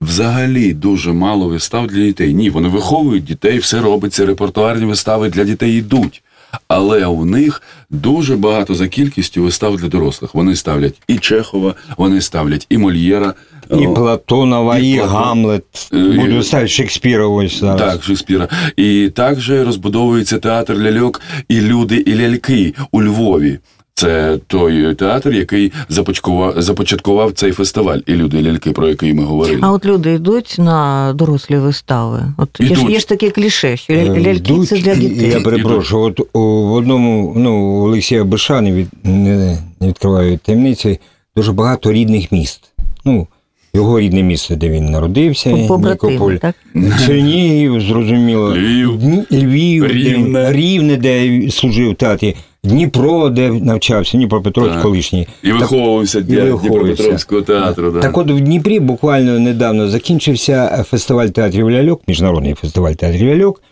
взагалі 0.01 0.75
дуже 0.75 1.13
мало 1.13 1.49
вистав 1.49 1.87
для 1.87 2.05
дітей. 2.05 2.35
Ні, 2.35 2.51
вони 2.51 2.69
виховують 2.69 3.25
дітей, 3.25 3.59
все 3.59 3.81
робиться, 3.81 4.27
репертуарні 4.27 4.85
вистави 4.85 5.29
для 5.29 5.45
дітей 5.45 5.79
йдуть. 5.79 6.23
Але 6.69 7.07
у 7.07 7.25
них 7.25 7.63
дуже 7.91 8.37
багато 8.37 8.75
за 8.75 8.89
кількістю 8.89 9.43
вистав 9.43 9.77
для 9.77 9.89
дорослих. 9.89 10.35
Вони 10.35 10.57
ставлять 10.57 11.03
і 11.09 11.19
Чехова, 11.19 11.75
вони 11.97 12.21
ставлять 12.21 12.67
і 12.71 12.79
Мольєра. 12.79 13.35
І 13.71 13.87
Платонова, 13.87 14.79
і 14.79 14.91
і, 14.91 14.97
Платон. 14.97 15.15
Гамлет. 15.17 15.91
Е, 15.93 15.97
Буду 15.97 16.43
ставити 16.43 16.69
Шекспіра 16.69 17.27
ось 17.27 17.61
зараз. 17.61 17.81
Так, 17.81 18.03
Шекспіра. 18.05 18.49
І 18.77 19.11
також 19.15 19.51
розбудовується 19.51 20.39
театр 20.39 20.75
ляльок 20.75 21.21
і 21.49 21.61
люди, 21.61 21.97
і 21.97 22.15
ляльки 22.17 22.75
у 22.93 23.03
Львові. 23.03 23.59
Це 23.99 24.39
той 24.47 24.95
театр, 24.95 25.33
який 25.33 25.73
започаткував, 25.89 26.63
започаткував 26.63 27.33
цей 27.33 27.53
фестиваль, 27.53 27.99
і 28.07 28.13
люди 28.13 28.43
ляльки, 28.43 28.71
про 28.71 28.89
який 28.89 29.15
ми 29.15 29.25
говорили. 29.25 29.59
А 29.63 29.73
от 29.73 29.85
люди 29.85 30.13
йдуть 30.13 30.57
на 30.59 31.13
дорослі 31.15 31.57
вистави. 31.57 32.23
От 32.37 32.49
є 32.61 32.75
ж, 32.77 32.87
є 32.89 32.99
ж 32.99 33.09
таке 33.09 33.31
кліше, 33.31 33.77
що 33.77 33.93
Е, 33.93 34.05
ляльки 34.07 34.31
йдуть, 34.31 34.69
це 34.69 34.77
для 34.77 34.95
дітей. 34.95 35.31
Я 35.31 35.41
перепрошую, 35.41 36.03
от 36.03 36.21
у, 36.33 36.41
в 36.41 36.73
одному, 36.73 37.33
ну, 37.37 37.83
Олексія 37.85 38.25
Бишани 38.25 38.73
від 38.73 38.89
не, 39.05 39.59
не 39.81 39.89
відкриваю 39.89 40.39
таємниці, 40.39 41.01
дуже 41.37 41.53
багато 41.53 41.93
рідних 41.93 42.33
міст. 42.33 42.61
Ну, 43.05 43.27
його 43.75 44.01
рідне 44.01 44.23
місце, 44.23 44.57
де 44.57 44.69
він 44.69 44.85
народився, 44.85 45.51
Нікополь. 45.51 46.35
так? 46.35 46.55
Чернігів, 47.07 47.81
зрозуміло. 47.81 48.57
Львів. 48.57 49.01
Львів, 49.33 49.87
Рівне. 49.87 50.43
Де, 50.43 50.53
Рівне, 50.53 50.97
де 50.97 51.43
служив 51.51 51.91
в 51.91 51.95
театрі. 51.95 52.37
Дніпро, 52.64 53.29
де 53.29 53.51
навчався, 53.51 54.16
Дніпропетровськ 54.16 54.73
Так. 54.73 54.83
колишній. 54.83 55.27
І 55.42 55.53
виховувався 55.53 56.21
для. 56.21 56.53
Дніпропетровського 56.57 57.42
театру. 57.42 57.90
Да. 57.90 58.01
Так 58.01 58.18
от 58.18 58.31
в 58.31 58.40
Дніпрі 58.40 58.81
буквально 58.81 59.38
недавно 59.38 59.88
закінчився 59.88 60.85
фестиваль 60.88 61.29
театрів 61.29 61.71
ляльок, 61.71 62.03
міжнародний 62.09 62.55
фестиваль 62.55 62.92
театрів 62.92 63.29
ляльок, 63.29 63.62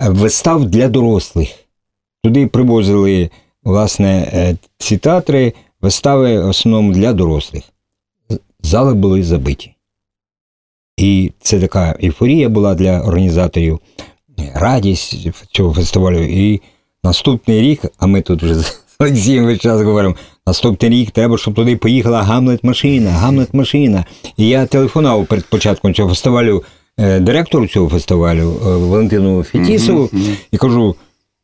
е, 0.00 0.08
вистав 0.08 0.64
для 0.64 0.88
дорослих. 0.88 1.48
Туди 2.24 2.46
привозили, 2.46 3.30
власне, 3.62 4.30
е, 4.32 4.56
ці 4.78 4.96
театри, 4.96 5.52
вистави 5.80 6.40
в 6.40 6.48
основному 6.48 6.92
для 6.92 7.12
дорослих. 7.12 7.62
Зали 8.62 8.94
були 8.94 9.22
забиті. 9.22 9.74
І 10.96 11.32
це 11.40 11.60
така 11.60 11.98
ейфорія 12.02 12.48
була 12.48 12.74
для 12.74 13.00
організаторів, 13.00 13.80
радість 14.54 15.28
цього 15.52 15.74
фестивалю. 15.74 16.22
І 16.22 16.60
наступний 17.04 17.60
рік, 17.60 17.80
а 17.98 18.06
ми 18.06 18.22
тут 18.22 18.42
вже 18.42 18.54
з 18.54 18.82
Олексієм 18.98 19.44
весь 19.44 19.60
час 19.60 19.82
говоримо, 19.82 20.14
наступний 20.46 20.90
рік 20.90 21.10
треба, 21.10 21.38
щоб 21.38 21.54
туди 21.54 21.76
поїхала 21.76 22.22
Гамлет-машина, 22.22 23.10
Гамлет-машина. 23.10 24.04
І 24.36 24.48
я 24.48 24.66
телефонував 24.66 25.26
перед 25.26 25.44
початком 25.44 25.94
цього 25.94 26.08
фестивалю 26.08 26.62
е, 26.98 27.20
директору 27.20 27.66
цього 27.66 27.88
фестивалю 27.88 28.56
е, 28.66 28.68
Валентину 28.68 29.42
Фетісову 29.42 30.10
і 30.52 30.56
кажу: 30.56 30.94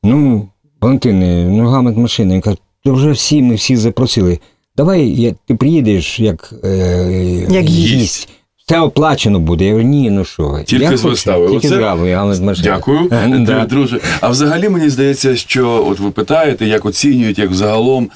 ну, 0.03 0.49
Валентине, 0.81 1.49
ну 1.49 1.65
Гамлет-машина. 1.65 2.35
Він 2.35 2.41
каже, 2.41 2.57
то 2.85 2.93
вже 2.93 3.11
всі, 3.11 3.43
ми 3.43 3.55
всі 3.55 3.77
запросили. 3.77 4.39
Давай 4.77 5.09
я, 5.11 5.35
ти 5.47 5.55
приїдеш 5.55 6.21
як, 6.21 6.55
е, 6.65 7.47
Як 7.51 7.65
гість. 7.65 8.29
Все 8.69 8.81
оплачено 8.81 9.41
буде. 9.41 9.65
Я 9.65 9.71
говорю, 9.71 9.89
ні, 9.89 10.11
ну 10.11 10.25
що 10.25 10.49
ви. 10.49 10.65
Тільки 10.65 10.85
я 10.85 10.97
з 10.97 11.03
вистави. 11.05 11.49
Тільки 11.49 11.69
Оце- 11.69 11.77
з 11.77 11.81
Гамлет-машина. 12.15 12.63
Дякую, 12.63 13.09
Е, 13.13 13.39
да. 13.47 13.65
друже. 13.67 14.01
А 14.21 14.29
взагалі 14.29 14.69
мені 14.69 14.91
здається, 14.91 15.37
що 15.37 15.87
от 15.89 16.01
ви 16.01 16.11
питаєте, 16.11 16.67
як 16.67 16.85
оцінюють, 16.87 17.39
як 17.39 17.51
взагалом 17.51 18.11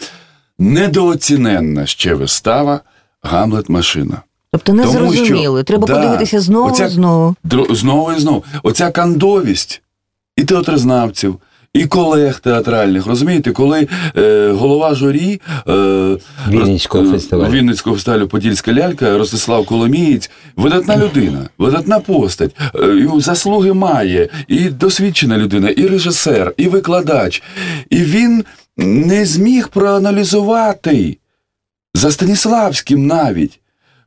недооціненна 0.59 1.87
ще 1.87 2.15
вистава 2.15 2.81
Гамлет 3.23 3.69
машина. 3.69 4.23
Тобто 4.53 4.73
не 4.73 4.83
Тому 4.85 5.12
що- 5.12 5.25
зрозуміли. 5.25 5.62
Треба 5.62 5.87
Да. 5.87 5.95
подивитися 5.95 6.41
знову 6.41 6.69
Оця- 6.69 6.87
і 6.87 6.88
знову. 6.88 7.35
Дро- 7.45 7.75
Знову 7.75 8.12
і 8.12 8.21
знову. 8.21 8.45
Оця 8.62 8.91
кандовість 8.91 9.83
і 10.37 10.45
театрознавців, 10.45 11.37
і 11.75 11.87
колег 11.87 12.41
театральних. 12.41 13.07
Розумієте, 13.07 13.53
коли 13.53 13.89
е, 14.17 14.51
голова 14.51 14.95
журі 14.95 15.41
е, 15.69 15.73
Вінницького 16.49 17.05
е, 17.05 17.13
фестивалю. 17.13 17.51
Вінницького 17.51 17.97
фестивалю 17.97 18.29
Подільська 18.29 18.73
лялька 18.73 19.19
Ростислав 19.19 19.67
Коломієць, 19.67 20.31
видатна 20.57 20.97
людина, 20.97 21.49
видатна 21.59 22.01
постать, 22.01 22.57
е, 22.75 23.09
заслуги 23.19 23.73
має, 23.73 24.29
і 24.49 24.69
досвідчена 24.69 25.39
людина, 25.39 25.69
і 25.69 25.87
режисер, 25.87 26.55
і 26.57 26.69
викладач. 26.69 27.43
І 27.91 27.97
він 27.97 28.45
не 28.77 29.27
зміг 29.27 29.69
проаналізувати 29.69 31.19
за 31.95 32.11
Станіславським 32.11 33.07
навіть. 33.07 33.59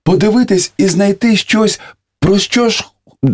подивитись 0.04 0.74
і 0.78 0.88
знайти 0.88 1.36
щось, 1.36 1.80
про 2.20 2.40
що 2.40 2.70
ж. 2.70 2.86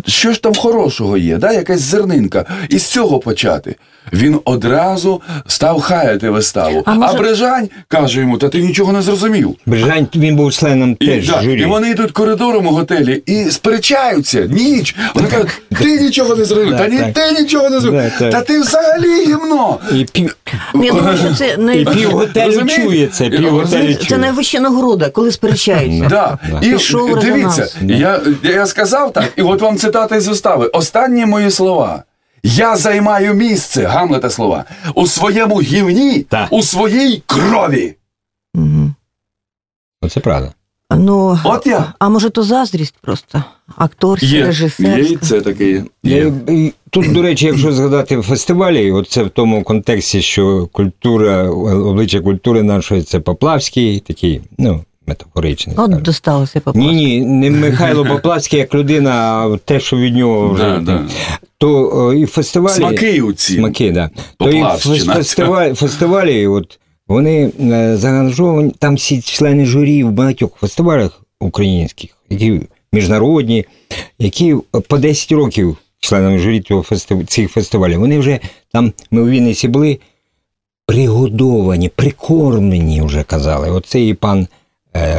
Що 0.06 0.32
ж 0.32 0.42
там 0.42 0.54
хорошого 0.54 1.16
є, 1.16 1.38
да? 1.38 1.52
якась 1.52 1.80
зернинка, 1.80 2.44
і 2.68 2.78
з 2.78 2.86
цього 2.86 3.18
почати. 3.18 3.76
Він 4.12 4.40
одразу 4.44 5.22
став 5.46 5.80
хаяти 5.80 6.30
виставу. 6.30 6.82
А 6.86 6.92
А, 7.00 7.12
Брижань 7.12 7.68
каже 7.88 8.20
йому: 8.20 8.38
Та 8.38 8.48
ти 8.48 8.58
нічого 8.58 8.92
не 8.92 9.02
зрозумів. 9.02 9.56
Брижань, 9.66 10.06
він 10.14 10.36
був 10.36 10.52
членом 10.52 10.96
І, 11.00 11.06
теж 11.06 11.28
да, 11.28 11.42
журі. 11.42 11.62
і 11.62 11.64
вони 11.64 11.90
йдуть 11.90 12.12
коридором 12.12 12.66
у 12.66 12.70
готелі 12.70 13.22
і 13.26 13.44
сперечаються 13.50 14.40
ніч. 14.40 14.96
Вони 15.14 15.28
кажуть, 15.28 15.62
ти 15.80 16.00
нічого 16.00 16.36
не 16.36 16.44
зробив, 16.44 16.76
та 16.78 16.88
ні, 16.88 16.98
Так, 16.98 17.12
ти 17.12 17.42
нічого 17.42 17.70
не 17.70 17.80
так. 17.80 18.30
Та 18.30 18.40
ти 18.40 18.60
взагалі 18.60 19.26
гімно. 19.26 19.78
І 19.94 20.04
пів, 20.04 20.36
Ну, 20.74 20.84
Я 20.84 20.92
думаю, 20.92 21.18
що 21.18 21.34
це 21.34 21.48
і 21.58 21.62
най... 21.62 21.84
пів 21.84 22.10
готелю 22.10 22.66
чує 22.68 23.06
це, 23.06 23.30
це 24.08 24.18
найвища 24.18 24.60
нагорода, 24.60 25.08
коли 25.10 25.32
сперечаються. 25.32 26.08
Да. 26.08 26.38
І 26.62 26.76
дивіться, 27.22 27.68
я, 27.82 28.20
я 28.42 28.66
сказав 28.66 29.12
так, 29.12 29.32
і 29.36 29.42
от 29.42 29.60
вам 29.60 29.76
цитата 29.76 30.16
із 30.16 30.28
устави. 30.28 30.66
Останні 30.66 31.26
мої 31.26 31.50
слова. 31.50 32.02
Я 32.42 32.76
займаю 32.76 33.34
місце, 33.34 33.84
Гамлета 33.84 34.30
слова, 34.30 34.64
у 34.94 35.06
своєму 35.06 35.60
гівні, 35.62 36.22
Так. 36.22 36.48
у 36.50 36.62
своїй 36.62 37.22
крові. 37.26 37.94
Мгм. 38.54 38.94
Оце 40.02 40.20
правда. 40.20 40.52
Ну, 40.90 41.38
От 41.44 41.66
я. 41.66 41.92
а 41.98 42.08
може 42.08 42.30
то 42.30 42.42
заздрість 42.42 42.94
просто? 43.00 43.44
Акторська, 43.76 44.26
режисерська. 44.46 45.40
таке. 45.40 45.84
Е, 46.06 46.32
і 46.48 46.72
Тут, 46.90 47.12
до 47.12 47.22
речі, 47.22 47.46
якщо 47.46 47.72
згадати 47.72 48.22
фестивалі, 48.22 48.92
от 48.92 49.08
це 49.08 49.22
в 49.22 49.30
тому 49.30 49.62
контексті, 49.62 50.22
що 50.22 50.68
культура, 50.72 51.50
обличчя 51.50 52.20
культури 52.20 52.62
нашої 52.62 53.02
це 53.02 53.20
Поплавський, 53.20 54.00
такий, 54.00 54.40
ну, 54.58 54.84
метафоричний. 55.12 55.76
От 55.76 55.84
скажімо. 55.84 56.04
досталося 56.04 56.60
по 56.60 56.72
Ні, 56.74 56.92
ні, 56.92 57.20
не 57.20 57.50
Михайло 57.50 58.04
Поплавський 58.04 58.58
як 58.58 58.74
людина, 58.74 59.10
а 59.12 59.56
те, 59.64 59.80
що 59.80 59.96
від 59.96 60.16
нього 60.16 60.48
вже. 60.48 60.62
Да, 60.62 60.78
да. 60.78 61.04
То 61.58 61.90
о, 61.94 62.14
і 62.14 62.26
фестивалі. 62.26 62.74
Смаки 62.74 63.22
у 63.22 63.32
ці. 63.32 63.54
Смаки, 63.54 63.92
да. 63.92 64.10
То 64.38 64.50
і 64.50 64.62
фестивалі, 65.06 65.74
фестивалі, 65.74 66.46
от 66.46 66.78
вони 67.08 67.52
е, 67.60 67.96
заангажовані, 67.96 68.72
там 68.78 68.94
всі 68.94 69.20
члени 69.20 69.64
журі 69.64 70.04
в 70.04 70.10
багатьох 70.10 70.56
фестивалях 70.56 71.22
українських, 71.40 72.10
які 72.30 72.60
міжнародні, 72.92 73.64
які 74.18 74.56
по 74.88 74.98
10 74.98 75.32
років 75.32 75.76
членами 76.00 76.38
журі 76.38 76.60
цього 76.60 76.82
фестив... 76.82 77.26
цих 77.26 77.50
фестивалів. 77.50 78.00
Вони 78.00 78.18
вже 78.18 78.38
там, 78.72 78.92
ми 79.10 79.22
у 79.22 79.28
Вінниці 79.28 79.68
були 79.68 79.98
пригодовані, 80.86 81.88
прикормлені, 81.88 83.02
вже 83.02 83.22
казали. 83.22 83.70
Оце 83.70 84.00
і 84.00 84.14
пан 84.14 84.40
е, 84.40 84.46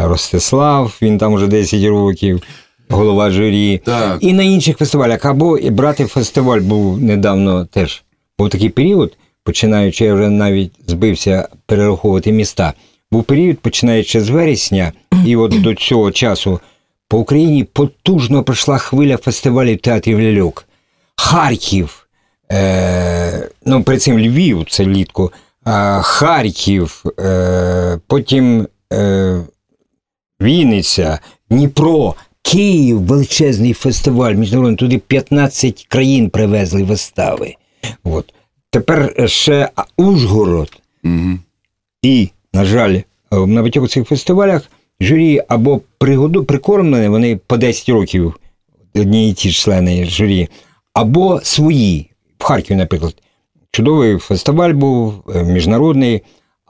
Ростислав, 0.03 0.97
він 1.01 1.17
там 1.17 1.35
вже 1.35 1.47
10 1.47 1.83
років, 1.83 2.41
голова 2.89 3.29
журі. 3.29 3.81
Так. 3.85 4.17
І 4.21 4.33
на 4.33 4.43
інших 4.43 4.77
фестивалях. 4.77 5.25
Або 5.25 5.57
і 5.57 5.69
брати 5.69 6.05
фестиваль 6.05 6.59
був 6.59 7.01
недавно 7.01 7.65
теж. 7.65 8.03
Був 8.39 8.49
такий 8.49 8.69
період, 8.69 9.17
починаючи, 9.43 10.05
я 10.05 10.13
вже 10.13 10.29
навіть 10.29 10.71
збився 10.87 11.47
перераховувати 11.65 12.31
міста. 12.31 12.73
Був 13.11 13.23
період, 13.23 13.59
починаючи 13.59 14.21
з 14.21 14.29
вересня, 14.29 14.91
і 15.25 15.35
от 15.35 15.61
до 15.61 15.75
цього 15.75 16.11
часу 16.11 16.59
по 17.07 17.19
Україні 17.19 17.63
потужно 17.63 18.43
пройшла 18.43 18.77
хвиля 18.77 19.17
фестивалів 19.17 19.77
театрів 19.77 20.21
ляльок. 20.21 20.65
Харків, 21.17 22.07
е, 22.51 23.49
ну, 23.65 23.83
при 23.83 23.97
цим 23.97 24.19
Львів, 24.19 24.65
це 24.69 24.85
літку, 24.85 25.31
е, 25.67 25.71
Харків, 26.01 27.03
е, 27.19 27.99
потім 28.07 28.67
е, 28.93 29.41
Вінниця, 30.43 31.19
Дніпро, 31.49 32.15
Київ, 32.41 33.01
величезний 33.01 33.73
фестиваль 33.73 34.33
міжнародний, 34.33 34.75
туди 34.75 34.97
15 34.97 35.85
країн 35.89 36.29
привезли 36.29 36.83
вистави. 36.83 37.55
От. 38.03 38.33
Тепер 38.69 39.29
ще 39.29 39.69
Ужгород. 39.97 40.81
Угу. 41.03 41.39
І, 42.01 42.29
на 42.53 42.65
жаль, 42.65 42.99
на 43.31 43.61
багатьох 43.61 43.89
цих 43.89 44.07
фестивалях 44.07 44.69
журі 44.99 45.41
або 45.47 45.81
пригоду, 45.97 46.43
прикормлені, 46.43 47.07
вони 47.07 47.39
по 47.47 47.57
10 47.57 47.89
років, 47.89 48.39
одні 48.95 49.29
і 49.29 49.33
ті 49.33 49.49
ж 49.49 49.61
члени 49.61 50.05
журі, 50.05 50.47
або 50.93 51.41
свої. 51.43 52.09
В 52.39 52.43
Харкові, 52.43 52.77
наприклад, 52.77 53.15
чудовий 53.71 54.17
фестиваль 54.17 54.73
був, 54.73 55.13
е, 55.35 55.43
міжнародний, 55.43 56.21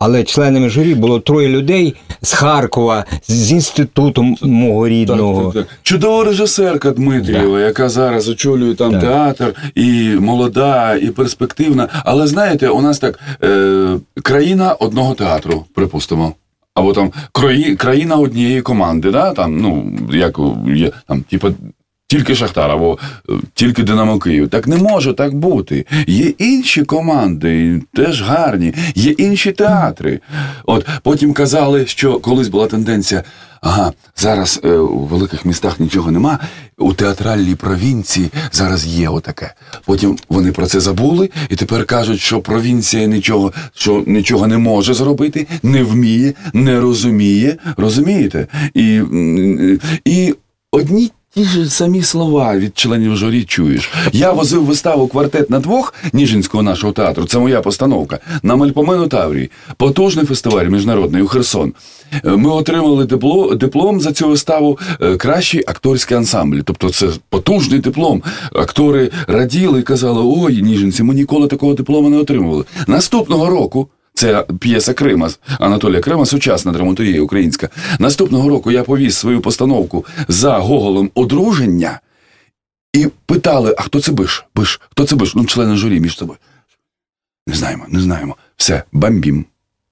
але 0.04 0.24
членами 0.24 0.70
журі 0.70 0.96
було 0.96 1.20
троє 1.20 1.50
людей 1.50 1.96
з 2.22 2.34
Харкова, 2.34 3.06
з 3.28 3.52
інституту 3.52 4.36
мого 4.42 4.88
рідного. 4.88 5.44
Так, 5.44 5.54
так, 5.54 5.66
так. 5.66 5.78
Чудова 5.84 6.24
режисерка 6.24 6.92
Дмитрієва, 6.92 7.60
яка 7.60 7.90
зараз 7.90 8.30
очолює 8.30 8.76
там 8.76 8.92
Так. 8.92 9.02
театр, 9.02 9.54
і 9.76 10.10
молода, 10.20 10.96
і 10.96 11.08
перспективна. 11.08 11.88
Але 12.06 12.28
знаєте, 12.28 12.70
у 12.70 12.82
нас 12.82 13.00
так 13.00 13.20
е, 13.44 13.98
країна 14.24 14.74
одного 14.74 15.14
театру, 15.14 15.66
припустимо. 15.76 16.34
Або 16.76 16.94
там 16.94 17.12
краї, 17.32 17.76
країна 17.76 18.16
однієї 18.16 18.62
команди, 18.62 19.12
да? 19.12 19.34
там, 19.34 19.58
ну, 19.58 19.92
як 20.14 20.40
є, 20.76 20.92
там, 21.08 21.22
типу, 21.22 21.48
тільки 22.08 22.36
Шахтар 22.36 22.72
або 22.72 22.98
е, 23.30 23.34
тільки 23.54 23.84
Динамо 23.84 24.20
Київ. 24.20 24.50
Так 24.50 24.68
не 24.68 24.78
може 24.78 25.14
так 25.14 25.34
бути. 25.34 25.86
Є 26.08 26.34
інші 26.38 26.84
команди, 26.84 27.82
теж 27.94 28.22
гарні, 28.22 28.74
є 28.96 29.12
інші 29.12 29.52
театри. 29.52 30.20
От 30.66 30.88
потім 31.04 31.34
казали, 31.34 31.86
що 31.86 32.20
колись 32.20 32.48
була 32.48 32.68
тенденція. 32.68 33.24
Ага, 33.62 33.94
зараз 34.16 34.62
е, 34.64 34.70
у 34.70 35.00
великих 35.00 35.46
містах 35.46 35.80
нічого 35.80 36.12
нема. 36.12 36.40
У 36.78 36.94
театральній 36.94 37.56
провінції 37.56 38.30
зараз 38.52 38.86
є 38.86 39.10
отаке. 39.10 39.54
Потім 39.86 40.18
вони 40.30 40.52
про 40.52 40.66
це 40.66 40.80
забули, 40.80 41.30
і 41.50 41.56
тепер 41.56 41.86
кажуть, 41.86 42.20
що 42.20 42.40
провінція 42.40 43.08
нічого, 43.08 43.54
що 43.74 44.04
нічого 44.08 44.48
не 44.48 44.58
може 44.58 44.94
зробити, 44.94 45.48
не 45.64 45.84
вміє, 45.84 46.34
не 46.54 46.80
розуміє. 46.80 47.58
Розумієте? 47.78 48.48
І, 48.74 49.02
і 50.06 50.36
одні 50.72 51.12
ті 51.36 51.44
ж 51.44 51.70
самі 51.70 52.02
слова 52.02 52.58
від 52.58 52.78
членів 52.78 53.16
журі 53.18 53.44
чуєш. 53.44 53.92
Я 54.12 54.32
возив 54.32 54.66
виставу 54.66 55.08
квартет 55.08 55.50
на 55.50 55.60
двох 55.60 55.94
Ніжинського 56.14 56.64
нашого 56.64 56.94
театру. 56.94 57.26
Це 57.26 57.40
моя 57.40 57.62
постановка 57.62 58.20
на 58.44 58.56
Мальпомену 58.56 59.08
Таврії. 59.08 59.52
Потужний 59.78 60.26
фестиваль 60.26 60.66
міжнародний 60.66 61.22
у 61.22 61.28
Херсон. 61.28 61.74
Е, 62.26 62.30
Ми 62.30 62.50
отримали 62.50 63.06
диплом 63.56 64.02
за 64.02 64.12
цю 64.14 64.28
виставу 64.30 64.80
е, 65.02 65.16
кращий 65.18 65.64
акторський 65.68 66.18
ансамбль. 66.18 66.60
Тобто 66.66 66.90
це 66.90 67.08
потужний 67.30 67.80
диплом. 67.80 68.24
Актори 68.54 69.12
раділи 69.28 69.80
і 69.80 69.84
казали: 69.84 70.22
ой, 70.24 70.62
ніженці, 70.62 71.04
ми 71.04 71.14
ніколи 71.14 71.48
такого 71.48 71.74
диплому 71.74 72.10
не 72.10 72.18
отримували. 72.18 72.64
Наступного 72.88 73.50
року. 73.50 73.88
Це 74.14 74.46
п'єса 74.60 74.94
Крима 74.94 75.30
Анатолія 75.60 76.02
Крима, 76.02 76.26
сучасна 76.26 76.72
драматургія 76.72 77.22
українська. 77.22 77.70
Наступного 78.00 78.50
року 78.50 78.72
я 78.72 78.84
повіз 78.84 79.18
свою 79.18 79.42
постановку 79.42 80.06
за 80.28 80.58
Гоголем 80.58 81.12
одруження 81.16 82.00
і 82.94 83.08
питали: 83.26 83.76
а 83.78 83.82
хто 83.82 84.02
це 84.02 84.12
биш? 84.12 84.46
Биш, 84.56 84.82
хто 84.92 85.06
це 85.06 85.16
биш? 85.16 85.36
Ну, 85.36 85.46
члени 85.46 85.76
журі 85.76 86.00
між 86.00 86.18
собою. 86.18 86.38
Не 87.48 87.56
знаємо, 87.56 87.86
не 87.90 88.00
знаємо. 88.00 88.36
Все, 88.58 88.84
бамбім, 88.92 89.46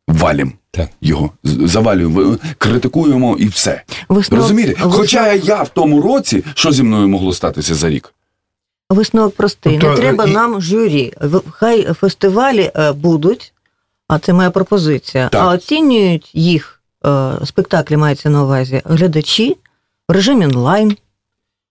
валім 0.07 0.53
Так. 0.71 0.89
його, 1.01 1.31
завалюємо, 1.43 2.37
критикуємо 2.57 3.37
і 3.39 3.45
все. 3.47 3.83
Висновок, 4.09 4.43
Розумієте? 4.43 4.73
висновок- 4.73 4.95
Хоча 4.97 5.33
я 5.33 5.63
в 5.63 5.69
тому 5.69 6.01
році, 6.01 6.43
що 6.53 6.71
зі 6.71 6.83
мною 6.83 7.07
могло 7.07 7.33
статися 7.33 7.75
за 7.75 7.89
рік? 7.89 8.13
Висновок 8.89 9.35
простий. 9.35 9.77
Тобто, 9.81 9.95
не 9.95 10.01
треба 10.01 10.25
і- 10.25 10.31
нам 10.31 10.61
журі. 10.61 11.13
Хай 11.51 11.83
фестивалі 11.93 12.71
е, 12.75 12.91
будуть, 12.91 13.53
а 14.11 14.19
це 14.19 14.33
моя 14.33 14.51
пропозиція. 14.51 15.29
Так. 15.29 15.41
А 15.43 15.47
оцінюють 15.53 16.29
їх 16.33 16.81
е, 17.05 17.31
спектаклі, 17.45 17.97
мається 17.97 18.29
на 18.29 18.43
увазі, 18.43 18.81
глядачі 18.85 19.57
в 20.09 20.11
режимі 20.11 20.45
онлайн, 20.45 20.95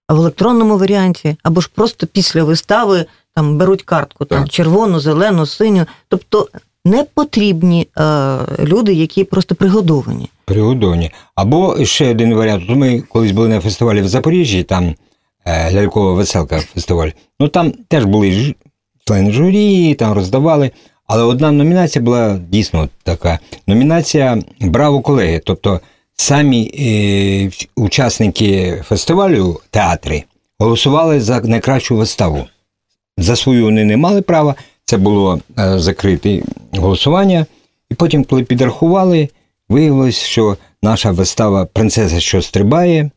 в 0.09 0.17
електронному 0.17 0.79
варіанті, 0.79 1.37
або 1.43 1.61
ж 1.61 1.71
просто 1.75 2.07
після 2.07 2.45
вистави 2.45 3.05
там 3.35 3.59
беруть 3.59 3.83
картку 3.83 4.25
там 4.25 4.43
Так. 4.43 4.53
червону, 4.53 5.01
зелену, 5.01 5.47
синю. 5.47 5.87
Тобто 6.09 6.49
не 6.85 7.05
потрібні 7.15 7.89
е, 7.99 8.37
люди, 8.65 8.93
які 8.93 9.25
просто 9.25 9.55
пригодовані. 9.55 10.31
Пригодовані. 10.45 11.11
Або 11.35 11.85
ще 11.85 12.11
один 12.11 12.35
варіант. 12.35 12.65
Ми 12.69 13.01
колись 13.01 13.33
були 13.33 13.49
на 13.49 13.61
фестивалі 13.61 14.01
в 14.03 14.09
Запоріжжі, 14.09 14.63
там 14.63 14.95
е, 15.45 15.73
лялькова 15.73 16.13
веселка 16.13 16.61
фестиваль. 16.61 17.09
Ну 17.41 17.49
там 17.49 17.73
теж 17.89 18.05
були 18.05 18.33
ж- 18.33 18.55
члени 19.07 19.33
журі, 19.33 19.95
там 19.95 20.13
роздавали. 20.13 20.71
Але 21.13 21.23
одна 21.23 21.53
номінація 21.53 22.05
була 22.05 22.39
дійсно 22.49 22.89
така. 23.03 23.39
Номінація 23.67 24.39
Браво 24.61 25.01
колеги. 25.01 25.43
Тобто 25.45 25.81
самі 26.17 26.71
е, 26.79 27.51
учасники 27.77 28.83
фестивалю, 28.89 29.61
театри, 29.71 30.25
голосували 30.59 31.21
за 31.21 31.41
найкращу 31.41 31.97
виставу. 31.97 32.45
За 33.19 33.37
свою 33.37 33.65
вони 33.65 33.85
не 33.85 33.97
мали 33.97 34.23
права, 34.23 34.55
це 34.85 34.97
було 34.97 35.41
е, 35.59 35.79
закрите 35.79 36.43
голосування. 36.73 37.47
І 37.91 37.95
потім, 37.95 38.25
коли 38.25 38.43
підрахували, 38.43 39.29
виявилось, 39.69 40.19
що 40.19 40.57
наша 40.83 41.11
вистава 41.11 41.65
Принцеса, 41.65 42.21
що 42.21 42.43
стрибає. 42.43 43.11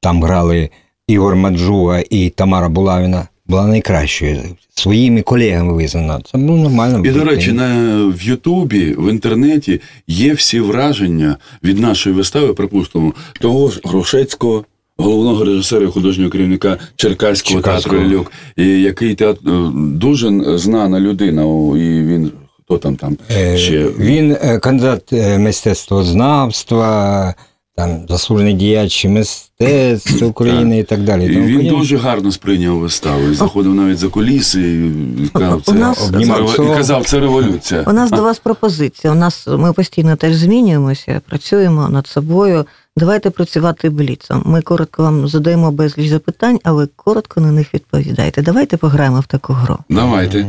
Там 0.00 0.22
грали 0.22 0.70
Ігор 1.06 1.36
Маджуа 1.36 2.02
і 2.10 2.30
Тамара 2.30 2.68
Булавіна. 2.68 3.28
Була 3.48 3.66
найкращою. 3.66 4.40
Своїми 4.74 5.22
колегами 5.22 5.72
визнана. 5.72 6.20
Це 6.32 6.38
було 6.38 6.58
нормально. 6.58 7.02
І, 7.04 7.10
до 7.10 7.24
речі, 7.24 7.52
на, 7.52 7.96
в 8.06 8.22
Ютубі, 8.22 8.94
в 8.98 9.10
інтернеті 9.10 9.80
є 10.06 10.34
всі 10.34 10.60
враження 10.60 11.36
від 11.64 11.78
нашої 11.78 12.16
вистави, 12.16 12.54
припустимо, 12.54 13.12
того 13.40 13.70
ж 13.70 13.80
Грушецького, 13.84 14.64
головного 14.98 15.44
режисера 15.44 15.84
і 15.84 15.88
художнього 15.88 16.30
керівника 16.30 16.78
Черкаського, 16.96 17.60
театру 17.60 18.26
і 18.56 18.64
який 18.82 19.14
театр, 19.14 19.40
е, 19.46 19.70
дуже 19.74 20.58
знана 20.58 21.00
людина, 21.00 21.42
і 21.76 22.02
він 22.02 22.30
хто 22.64 22.78
там 22.78 22.96
там 22.96 23.16
Е, 23.30 23.58
ще. 23.58 23.84
Він 23.98 24.36
е, 24.42 24.58
кандидат 24.58 25.12
мистецтвознавства, 25.38 27.34
там 27.76 28.06
заслужений 28.08 28.54
діяч 28.54 29.04
мистецтв 29.04 30.24
України 30.24 30.78
і 30.78 30.82
так 30.82 31.02
далі. 31.04 31.24
І 31.26 31.34
Тому 31.34 31.46
він 31.46 31.56
подібне. 31.56 31.78
дуже 31.78 31.96
гарно 31.96 32.32
сприйняв 32.32 32.78
виставу. 32.78 33.22
І 33.30 33.34
заходив 33.34 33.74
навіть 33.74 33.98
за 33.98 34.08
куліси 34.08 34.90
і 35.24 35.28
казав, 35.28 35.58
У 35.58 35.60
це, 35.60 35.72
нас- 35.72 36.08
Обнімав 36.08 36.48
слово. 36.50 36.72
і 36.72 36.76
казав, 36.76 37.04
це 37.06 37.20
революція. 37.20 37.84
У 37.86 37.92
нас 37.92 38.10
до 38.10 38.22
вас 38.22 38.38
пропозиція. 38.38 39.12
У 39.12 39.16
нас 39.16 39.46
ми 39.58 39.72
постійно 39.72 40.16
теж 40.16 40.34
змінюємося, 40.36 41.20
працюємо 41.28 41.88
над 41.88 42.06
собою. 42.06 42.66
Давайте 42.96 43.30
працювати 43.30 43.90
бліцом. 43.90 44.42
Ми 44.46 44.62
коротко 44.62 45.02
вам 45.02 45.28
задаємо 45.28 45.70
безліч 45.72 46.08
запитань, 46.08 46.58
а 46.64 46.72
ви 46.72 46.88
коротко 46.96 47.40
на 47.40 47.52
них 47.52 47.74
відповідаєте. 47.74 48.42
Давайте 48.42 48.76
пограємо 48.76 49.20
в 49.20 49.26
таку 49.26 49.52
гру. 49.52 49.76
Давайте. 49.90 50.46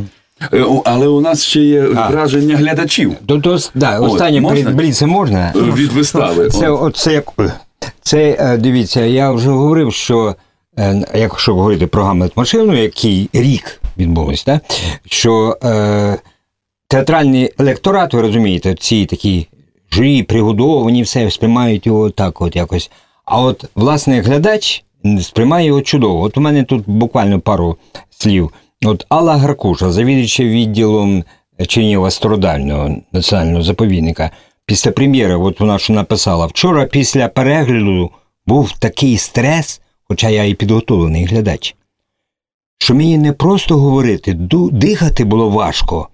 Е, 0.53 0.65
Але 0.85 1.07
у 1.07 1.21
нас 1.21 1.43
ще 1.43 1.61
є 1.61 1.87
А. 1.95 2.09
враження 2.09 2.57
глядачів 2.57 3.15
То, 3.25 3.39
то, 3.39 3.57
да, 3.75 3.99
останнє 3.99 4.41
бліце 4.71 5.05
можна? 5.05 5.53
е, 5.55 5.59
від 5.59 5.91
вистави. 5.91 6.49
Це, 6.49 6.69
оце, 6.69 7.13
як, 7.13 7.33
це, 8.01 8.37
е, 8.39 8.57
дивіться, 8.57 9.01
я 9.01 9.31
вже 9.31 9.49
говорив, 9.49 9.93
що 9.93 10.35
якщо 11.15 11.53
говорити 11.55 11.87
про 11.87 12.03
Гамлет 12.03 12.37
машину, 12.37 12.75
який 12.81 13.29
рік 13.33 13.81
відбулось, 13.97 14.45
да? 14.45 14.59
що 15.05 15.57
е, 15.63 16.17
театральний 16.87 17.53
електорат, 17.59 18.13
ви 18.13 18.21
розумієте, 18.21 18.75
ці 18.75 19.05
такі 19.05 19.47
журі, 19.91 20.23
пригодовані, 20.23 21.03
все 21.03 21.31
сприймають 21.31 21.85
його 21.87 22.09
так, 22.09 22.41
от 22.41 22.55
якось. 22.55 22.91
А 23.25 23.41
от 23.41 23.65
власне 23.75 24.21
глядач 24.21 24.83
сприймає 25.21 25.67
його 25.67 25.81
чудово. 25.81 26.21
От 26.21 26.37
у 26.37 26.41
мене 26.41 26.63
тут 26.63 26.83
буквально 26.87 27.39
пару 27.39 27.77
слів. 28.09 28.51
От 28.85 29.05
Алла 29.09 29.37
Гаркуша, 29.37 29.91
завідувача 29.91 30.43
відділом 30.43 31.23
Чернігова 31.67 32.11
Стародального 32.11 32.95
національного 33.11 33.63
заповідника, 33.63 34.31
після 34.65 34.91
прем'єри, 34.91 35.35
от 35.35 35.59
вона 35.59 35.79
що 35.79 35.93
написала, 35.93 36.45
вчора 36.45 36.85
після 36.85 37.27
перегляду 37.27 38.11
був 38.45 38.71
такий 38.71 39.17
стрес, 39.17 39.81
хоча 40.03 40.29
я 40.29 40.43
і 40.43 40.53
підготовлений 40.53 41.25
глядач, 41.25 41.75
що 42.77 42.95
мені 42.95 43.17
не 43.17 43.33
просто 43.33 43.77
говорити, 43.77 44.33
дихати 44.71 45.23
було 45.25 45.49
важко. 45.49 46.09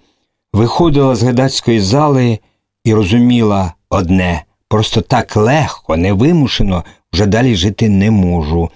Виходила 0.54 1.15
з 1.15 1.23
глядацької 1.23 1.80
зали 1.80 2.39
і 2.84 2.93
розуміла 2.93 3.73
одне: 3.89 4.43
просто 4.67 5.02
так 5.02 5.36
легко, 5.36 5.97
невимушено 5.97 6.84
вже 7.13 7.26
далі 7.26 7.56
жити 7.56 7.89
не 7.89 8.12
можу. 8.12 8.69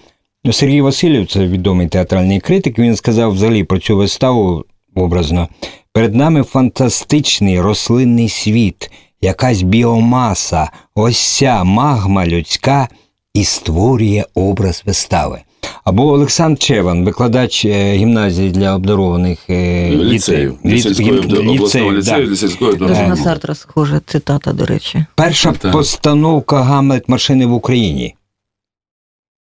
Ну, 0.47 0.53
Сергій 0.53 0.81
Васильєв, 0.81 1.27
це 1.27 1.47
відомий 1.47 1.87
театральний 1.87 2.39
критик, 2.39 2.79
він 2.79 2.95
сказав 2.95 3.31
взагалі 3.31 3.63
про 3.63 3.79
цю 3.79 3.97
виставу 3.97 4.63
образно. 4.95 5.47
Перед 5.93 6.15
нами 6.15 6.43
фантастичний 6.43 7.61
рослинний 7.61 8.29
світ, 8.29 8.91
якась 9.21 9.61
біомаса, 9.61 10.69
ось 10.95 11.37
ця 11.37 11.63
магма 11.63 12.27
людська 12.27 12.87
і 13.33 13.43
створює 13.43 14.25
образ 14.35 14.83
вистави. 14.85 15.41
Або 15.83 16.03
Олександр 16.03 16.59
Чеван, 16.59 17.05
викладач 17.05 17.65
е, 17.65 17.93
гімназії 17.93 18.49
для 18.49 18.75
обдарованих 18.75 19.49
е, 19.49 19.89
Ліцею. 19.89 20.57
обласного 20.63 21.91
ліцею, 21.91 21.91
да. 21.91 22.19
ліцею, 22.19 22.35
сільської 22.35 22.75
Дуже 22.75 22.93
на 22.93 22.99
дороги. 22.99 23.23
Сартра 23.23 23.55
схожа 23.55 24.01
цитата, 24.05 24.53
до 24.53 24.65
речі. 24.65 25.05
Перша 25.15 25.51
Так. 25.51 25.71
постановка 25.71 26.61
Гамлет 26.61 27.09
машини 27.09 27.45
в 27.45 27.53
Україні. 27.53 28.15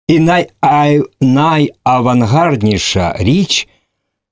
І 0.07 0.19
най, 0.19 0.49
ай, 0.61 1.01
найавангардніша 1.21 3.15
річ, 3.19 3.67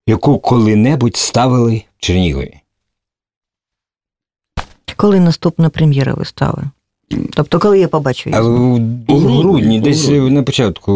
яку 0.08 0.40
коли-небудь 0.40 1.16
ставили 1.18 1.84
в 1.98 2.02
Чернігові. 2.06 2.54
Коли 4.96 5.20
наступна 5.20 5.70
прем'єра 5.70 6.14
вистави? 6.14 6.64
Тобто, 7.34 7.60
коли 7.60 7.80
я 7.80 7.88
побачу 7.88 8.30
її? 8.30 8.42
в, 8.42 8.46
У 8.48 9.18
грудні, 9.18 9.38
грудні, 9.40 9.80
у 9.80 9.84
десь 9.84 10.06
грудні. 10.06 10.30
на 10.32 10.44
початку 10.44 10.92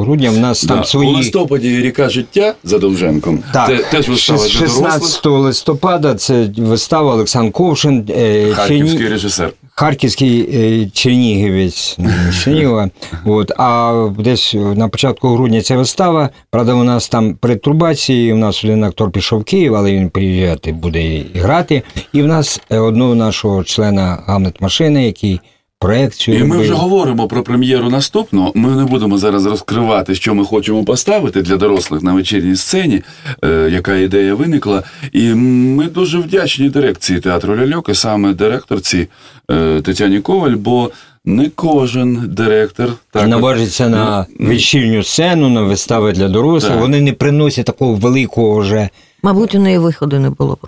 грудня 0.00 0.30
в 0.30 0.38
нас 0.38 0.64
Да. 0.64 0.74
там 0.74 0.84
свої. 0.84 1.10
У 1.10 1.12
листопаді 1.16 1.80
ріка 1.80 2.08
життя 2.08 2.54
за 2.64 2.78
Довженком. 2.78 3.42
Так, 3.52 3.66
Те- 3.68 3.78
теж 3.90 4.08
вистава 4.08 4.38
для 4.38 4.48
16 4.48 5.22
дорослих. 5.24 5.44
листопада 5.46 6.14
це 6.14 6.50
вистава 6.56 7.12
Олександр 7.14 7.52
Ковшин, 7.52 8.06
е, 8.10 8.52
Харківський 8.52 9.08
режисер. 9.08 9.52
Харківський 9.78 10.48
е, 10.54 10.90
Чернігівець 10.92 11.98
з 12.30 12.42
Чернігова. 12.44 12.90
От, 13.24 13.52
а 13.58 14.08
десь 14.18 14.54
на 14.54 14.88
початку 14.88 15.28
грудня 15.28 15.62
ця 15.62 15.76
вистава. 15.76 16.30
Правда, 16.50 16.74
у 16.74 16.84
нас 16.84 17.08
там 17.08 17.34
перетурбації. 17.34 18.32
У 18.32 18.36
нас 18.36 18.64
один 18.64 18.84
актор 18.84 19.10
пішов 19.10 19.40
в 19.40 19.44
Київ, 19.44 19.74
але 19.74 19.92
він 19.92 20.10
приїжджати 20.10 20.72
буде 20.72 21.04
і 21.04 21.26
грати. 21.34 21.82
І 22.12 22.22
в 22.22 22.26
нас 22.26 22.60
е, 22.70 22.78
одного 22.78 23.14
нашого 23.14 23.64
члена 23.64 24.22
Гамлет 24.26 24.60
машини, 24.60 25.06
який 25.06 25.40
проекцію. 25.78 26.38
І 26.38 26.44
ми 26.44 26.58
вже 26.58 26.72
говоримо 26.72 27.28
про 27.28 27.42
прем'єру 27.42 27.90
наступну. 27.90 28.52
Ми 28.54 28.76
не 28.76 28.84
будемо 28.84 29.18
зараз 29.18 29.46
розкривати, 29.46 30.14
що 30.14 30.34
ми 30.34 30.44
хочемо 30.44 30.84
поставити 30.84 31.42
для 31.42 31.56
дорослих 31.56 32.02
на 32.02 32.12
вечірній 32.12 32.56
сцені, 32.56 33.02
е, 33.44 33.68
яка 33.72 33.96
ідея 33.96 34.34
виникла. 34.34 34.82
І 35.12 35.34
ми 35.34 35.84
дуже 35.84 36.18
вдячні 36.18 36.68
дирекції 36.70 37.20
театру 37.20 37.56
Ляльок, 37.56 37.88
і 37.88 37.94
саме 37.94 38.32
директорці 38.32 39.08
е, 39.50 39.80
Тетяні 39.80 40.20
Коваль, 40.20 40.56
бо 40.56 40.90
не 41.24 41.50
кожен 41.54 42.22
директор 42.28 42.92
так 43.10 43.28
наважиться 43.28 43.88
на 43.88 44.26
вечірню 44.38 45.02
сцену, 45.02 45.48
на 45.48 45.62
вистави 45.62 46.12
для 46.12 46.28
дорослих. 46.28 46.72
Так. 46.72 46.80
Вони 46.80 47.00
не 47.00 47.12
приносять 47.12 47.66
такого 47.66 47.94
великого 47.94 48.58
вже. 48.58 48.88
Мабуть, 49.26 49.54
у 49.54 49.58
неї 49.58 49.78
виходу 49.78 50.18
не 50.18 50.30
було. 50.30 50.58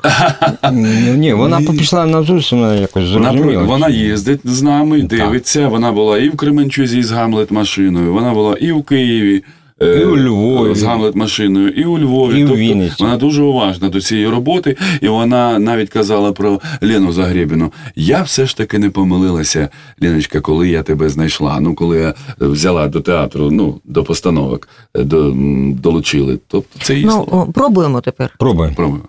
Ні, 0.73 1.13
ні, 1.17 1.33
вона 1.33 1.61
пішла 1.61 2.07
на 2.07 2.23
зустріч, 2.23 2.53
вона 2.53 2.75
якось 2.75 3.13
Вона, 3.13 3.33
зрозуміла. 3.33 3.63
вона 3.63 3.89
їздить 3.89 4.41
з 4.45 4.63
нами, 4.63 5.03
дивиться. 5.03 5.69
Вона 5.69 5.93
була 5.93 6.19
і 6.19 6.29
в 6.29 6.37
Кременчузі 6.37 7.03
з 7.03 7.11
Гамлет 7.11 7.51
машиною, 7.51 8.13
вона 8.13 8.33
була 8.33 8.55
і 8.55 8.73
в 8.73 8.83
Києві. 8.83 9.43
Е, 9.83 10.01
І 10.01 10.05
у 10.05 10.17
Львові. 10.17 10.75
з 10.75 10.83
Гамлет 10.83 11.15
машиною, 11.15 11.69
і 11.71 11.85
у 11.85 11.99
Львові. 11.99 12.41
І 12.41 12.45
у 12.45 12.47
тобто 12.47 12.61
Вінниці. 12.61 12.95
вона 13.01 13.17
дуже 13.17 13.43
уважна 13.43 13.89
до 13.89 14.01
цієї 14.01 14.29
роботи, 14.29 14.77
і 15.01 15.09
вона 15.09 15.59
навіть 15.59 15.89
казала 15.91 16.33
про 16.33 16.61
Лену 16.83 17.13
Загребіну. 17.13 17.73
Я 17.97 18.23
все 18.23 18.47
ж 18.47 18.57
таки 18.57 18.79
не 18.79 18.91
помилилася, 18.91 19.69
Леночка, 20.03 20.41
коли 20.41 20.69
я 20.69 20.83
тебе 20.83 21.09
знайшла. 21.09 21.61
Ну, 21.61 21.75
коли 21.75 21.99
я 21.99 22.15
взяла 22.41 22.89
до 22.89 23.01
театру, 23.01 23.51
ну, 23.51 23.81
до 23.85 24.05
постановок, 24.05 24.69
е, 24.97 25.05
до, 25.05 25.33
долучили. 25.73 26.39
Тобто 26.49 26.79
це 26.83 27.03
Ну, 27.05 27.49
пробуємо 27.55 28.01
тепер. 28.01 28.35
Пробуємо. 28.39 28.75
Пробую. 28.77 29.03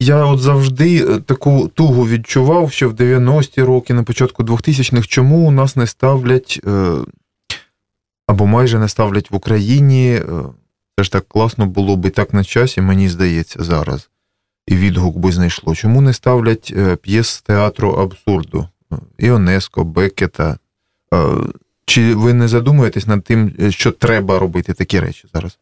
Я 0.00 0.24
от 0.24 0.40
завжди 0.40 0.96
е, 0.96 1.18
таку 1.26 1.70
тугу 1.74 2.08
відчував, 2.08 2.72
що 2.72 2.88
в 2.88 2.92
90-ті 2.92 3.62
роки, 3.62 3.94
на 3.94 4.02
початку 4.02 4.42
2000-х, 4.42 5.06
чому 5.08 5.48
у 5.48 5.50
нас 5.50 5.76
не 5.76 5.86
ставлять, 5.86 6.60
е, 6.66 6.92
або 8.26 8.46
майже 8.46 8.78
не 8.78 8.88
ставлять 8.88 9.30
в 9.30 9.34
Україні. 9.34 10.10
е, 10.14 10.22
Це 10.98 11.04
ж 11.04 11.12
так 11.12 11.28
класно 11.28 11.66
було 11.66 11.96
би 11.96 12.10
так 12.10 12.34
на 12.34 12.44
часі, 12.44 12.80
мені 12.80 13.08
здається, 13.08 13.64
зараз. 13.64 14.10
І 14.66 14.76
відгук 14.76 15.18
би 15.18 15.32
знайшло. 15.32 15.74
Чому 15.74 16.00
не 16.00 16.12
ставлять 16.12 16.72
е, 16.76 16.96
п'єс 16.96 17.42
театру 17.42 17.90
абсурду? 17.90 18.68
Е, 18.92 18.96
Іонеско, 19.18 19.84
Бекета. 19.84 20.58
Чи 21.86 22.14
ви 22.14 22.32
не 22.34 22.48
задумуєтесь 22.48 23.06
над 23.06 23.24
тим, 23.24 23.52
що 23.70 23.92
треба 23.92 24.38
робити 24.38 24.72
такі 24.72 25.00
речі 25.00 25.24
зараз? 25.34 25.58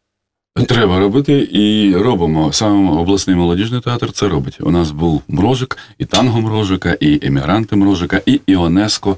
Треба 0.68 0.98
робити 0.98 1.48
і 1.52 1.96
робимо. 1.96 2.52
Саме 2.52 2.90
обласний 2.90 3.36
молодіжний 3.36 3.80
театр 3.80 4.12
це 4.12 4.28
робить. 4.28 4.58
У 4.60 4.70
нас 4.70 4.90
був 4.90 5.22
Мрожик, 5.28 5.78
і 5.98 6.04
танго 6.04 6.40
Мрожика, 6.40 6.96
і 7.00 7.26
емігранти 7.26 7.76
Мрожика, 7.76 8.20
і 8.26 8.40
Іонеско 8.46 9.16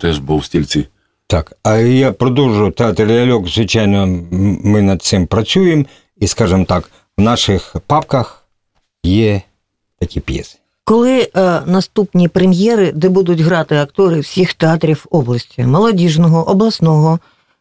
теж 0.00 0.18
був 0.18 0.38
в 0.38 0.44
стільці. 0.44 0.86
Так, 1.32 1.52
а 1.62 1.76
я 1.76 2.12
продовжу 2.12 2.70
театр 2.70 3.06
ляльок. 3.06 3.48
Звичайно, 3.48 4.06
ми 4.64 4.82
над 4.82 5.02
цим 5.02 5.26
працюємо, 5.26 5.84
і, 6.16 6.26
скажімо 6.26 6.64
так, 6.64 6.90
в 7.18 7.22
наших 7.22 7.76
папках 7.86 8.44
є 9.04 9.42
такі 9.98 10.20
п'єси. 10.20 10.58
Коли 10.84 11.20
е, 11.36 11.60
наступні 11.66 12.28
прем'єри, 12.28 12.92
де 12.92 13.08
будуть 13.08 13.40
грати 13.40 13.76
актори 13.76 14.20
всіх 14.20 14.54
театрів 14.54 15.06
області, 15.10 15.62
молодіжного, 15.62 16.50
обласного, 16.50 17.18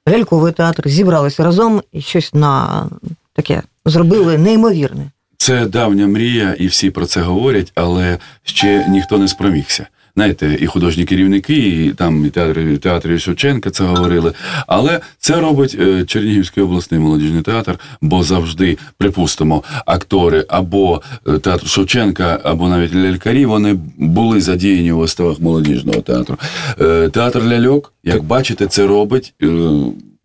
ляльковий 0.09 0.53
театр, 0.53 0.89
зібралися 0.89 1.43
разом 1.43 1.81
і 1.91 2.01
щось 2.01 2.33
на 2.33 2.85
таке 3.33 3.61
зробили 3.85 4.37
неймовірне. 4.37 5.11
Це 5.37 5.65
давня 5.65 6.07
мрія, 6.07 6.55
і 6.59 6.67
всі 6.67 6.89
про 6.89 7.05
це 7.05 7.21
говорять, 7.21 7.71
але 7.75 8.17
ще 8.43 8.87
ніхто 8.89 9.17
не 9.17 9.27
спромігся. 9.27 9.87
Знаєте, 10.15 10.57
і 10.61 10.65
художні 10.65 11.05
керівники, 11.05 11.85
і 11.85 11.89
там 11.89 12.25
і 12.25 12.29
театри, 12.29 12.77
театрі 12.77 13.19
Шевченка 13.19 13.69
це 13.69 13.83
говорили. 13.83 14.33
Але 14.67 14.99
це 15.17 15.39
робить 15.39 15.77
е, 15.79 16.05
Чернігівський 16.05 16.63
обласний 16.63 16.99
молодіжний 16.99 17.41
театр, 17.41 17.79
бо 18.01 18.23
завжди, 18.23 18.77
припустимо, 18.97 19.63
актори 19.85 20.45
або 20.47 21.01
е, 21.27 21.37
театр 21.37 21.67
Шевченка, 21.67 22.39
або 22.43 22.69
навіть 22.69 22.95
лялькарі, 22.95 23.45
вони 23.45 23.79
були 23.97 24.41
задіяні 24.41 24.91
у 24.91 24.97
виставах 24.97 25.39
молодіжного 25.39 26.01
театру. 26.01 26.37
Е, 26.81 27.09
Театр 27.09 27.43
ляльок, 27.43 27.93
як 28.03 28.23
бачите, 28.23 28.67
це 28.67 28.87
робить. 28.87 29.33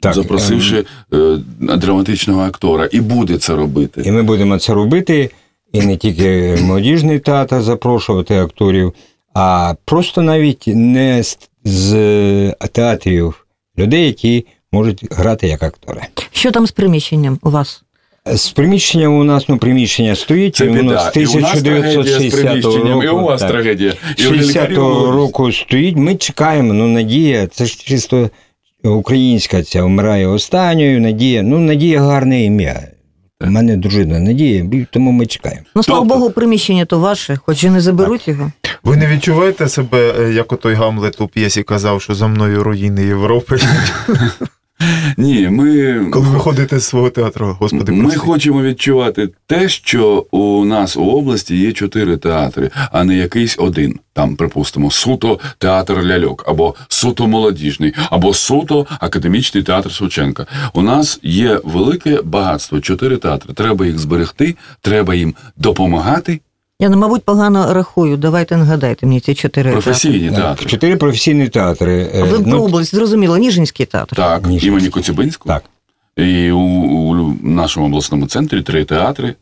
Так, 0.01 0.14
запросивши 0.14 0.85
е, 1.14 1.38
драматичного 1.61 2.42
актора, 2.42 2.88
і 2.92 3.01
буде 3.01 3.38
це 3.38 3.55
робити. 3.55 4.03
І 4.05 4.11
ми 4.11 4.22
будемо 4.22 4.59
це 4.59 4.75
робити, 4.75 5.31
і 5.72 5.81
не 5.81 5.96
тільки 5.96 6.59
молодіжний 6.62 7.18
театр 7.18 7.62
запрошувати 7.62 8.38
акторів, 8.38 8.92
а 9.38 9.75
просто 9.85 10.22
навіть 10.22 10.64
не 10.66 11.22
з, 11.22 11.38
з 11.64 12.55
театрів 12.72 13.46
людей, 13.79 14.07
які 14.07 14.46
можуть 14.72 15.05
грати 15.11 15.49
як 15.49 15.62
актори. 15.62 16.01
Що 16.33 16.51
там 16.51 16.66
з 16.66 16.70
приміщенням 16.70 17.38
у 17.42 17.51
вас? 17.51 17.83
З 18.35 18.49
приміщенням 18.49 19.18
у 19.18 19.25
нас 19.25 19.49
ну, 19.49 19.59
приміщення 19.59 20.16
стоїть, 20.16 20.57
Це 20.57 20.68
воно 20.68 20.83
біда. 20.83 21.12
з 21.27 21.35
у 21.35 21.40
нас 21.40 21.57
1960 21.57 22.42
приміщенням, 22.42 23.03
і 23.03 23.09
у 23.09 23.20
вас 23.20 23.40
так. 23.40 23.51
трагедія. 23.51 23.94
60-го 24.18 25.11
року 25.11 25.53
стоїть. 25.53 25.96
Ми 25.96 26.14
чекаємо. 26.14 26.72
Ну, 26.72 26.87
надія, 26.87 27.46
це 27.46 27.66
ж 27.66 27.79
чисто 27.85 28.31
українська 28.85 29.62
ця 29.62 29.85
вмирає 29.85 30.27
останньою. 30.27 31.01
Надія. 31.01 31.42
Ну, 31.42 31.59
надія 31.59 32.01
гарне 32.01 32.44
ім'я. 32.44 32.88
У 33.40 33.46
мене 33.46 33.77
дружина 33.77 34.20
Надія, 34.20 34.87
тому 34.90 35.12
ми 35.12 35.27
чекаємо. 35.27 35.62
Ну, 35.75 35.83
слава 35.83 36.01
Тобто- 36.01 36.14
Богу, 36.14 36.31
приміщення 36.31 36.85
то 36.85 36.99
ваше, 36.99 37.37
хоч 37.46 37.64
і 37.64 37.70
не 37.70 37.81
заберуть 37.81 38.29
його. 38.29 38.53
Ви 38.85 38.96
не 38.96 39.07
відчуваєте 39.07 39.68
себе, 39.68 40.14
е, 40.20 40.33
як 40.33 40.53
отой 40.53 40.75
Гамлет 40.75 41.20
у 41.20 41.29
п'єсі 41.29 41.62
казав, 41.62 42.03
що 42.03 42.14
за 42.14 42.27
мною 42.27 42.62
руїни 42.62 43.05
Європи, 43.05 43.59
Ні, 45.17 45.49
ми, 45.49 46.01
коли 46.11 46.29
ви 46.29 46.39
ходите 46.39 46.79
з 46.79 46.85
свого 46.85 47.11
театру, 47.11 47.57
господи, 47.61 47.93
ми 47.93 48.03
прости. 48.03 48.19
хочемо 48.19 48.62
відчувати 48.62 49.29
те, 49.47 49.69
що 49.69 50.27
у 50.31 50.65
нас 50.65 50.97
у 50.97 51.05
області 51.05 51.57
є 51.57 51.73
чотири 51.73 52.17
театри, 52.17 52.71
а 52.93 53.05
не 53.05 53.17
якийсь 53.17 53.57
один. 53.59 53.99
Там, 54.12 54.37
припустимо, 54.37 54.91
суто 54.91 55.39
театр 55.59 56.03
ляльок, 56.03 56.45
або 56.49 56.75
суто 56.89 57.27
молодіжний, 57.27 57.93
або 58.11 58.35
суто 58.35 58.87
академічний 59.01 59.62
театр 59.62 59.91
Шевченка. 59.91 60.47
У 60.75 60.83
нас 60.83 61.21
є 61.23 61.61
велике 61.65 62.23
багатство, 62.23 62.81
чотири 62.81 63.17
театри. 63.17 63.55
Треба 63.55 63.87
їх 63.87 63.99
зберегти, 63.99 64.57
треба 64.81 65.15
їм 65.15 65.35
допомагати. 65.57 66.41
Я, 66.81 66.89
ну, 66.89 66.97
мабуть, 66.97 67.25
погано 67.25 67.73
рахую. 67.75 68.17
Давайте 68.17 68.57
нагадайте 68.57 69.07
мені 69.07 69.21
ці 69.21 69.35
чотири. 69.35 69.73
Професійні 69.73 70.19
театри. 70.21 70.43
театри. 70.43 70.67
Чотири 70.67 70.97
професійні 70.97 71.49
театри. 71.49 72.05
В 72.05 72.17
Е, 72.17 72.23
Ви 72.23 72.51
про 72.51 72.62
область, 72.62 72.95
зрозуміло, 72.95 73.37
Ніжинський 73.37 73.87
театр. 73.87 74.17
Так, 74.17 74.43
Ніжинський. 74.43 74.69
імені 74.69 74.89
Коцюбинського. 74.89 75.55
Так. 75.55 75.65
І 76.27 76.51
у, 76.51 76.59
у 76.59 77.37
нашому 77.43 77.87
обласному 77.87 78.27
центрі 78.27 78.62
три 78.62 78.85
театри. 78.85 79.35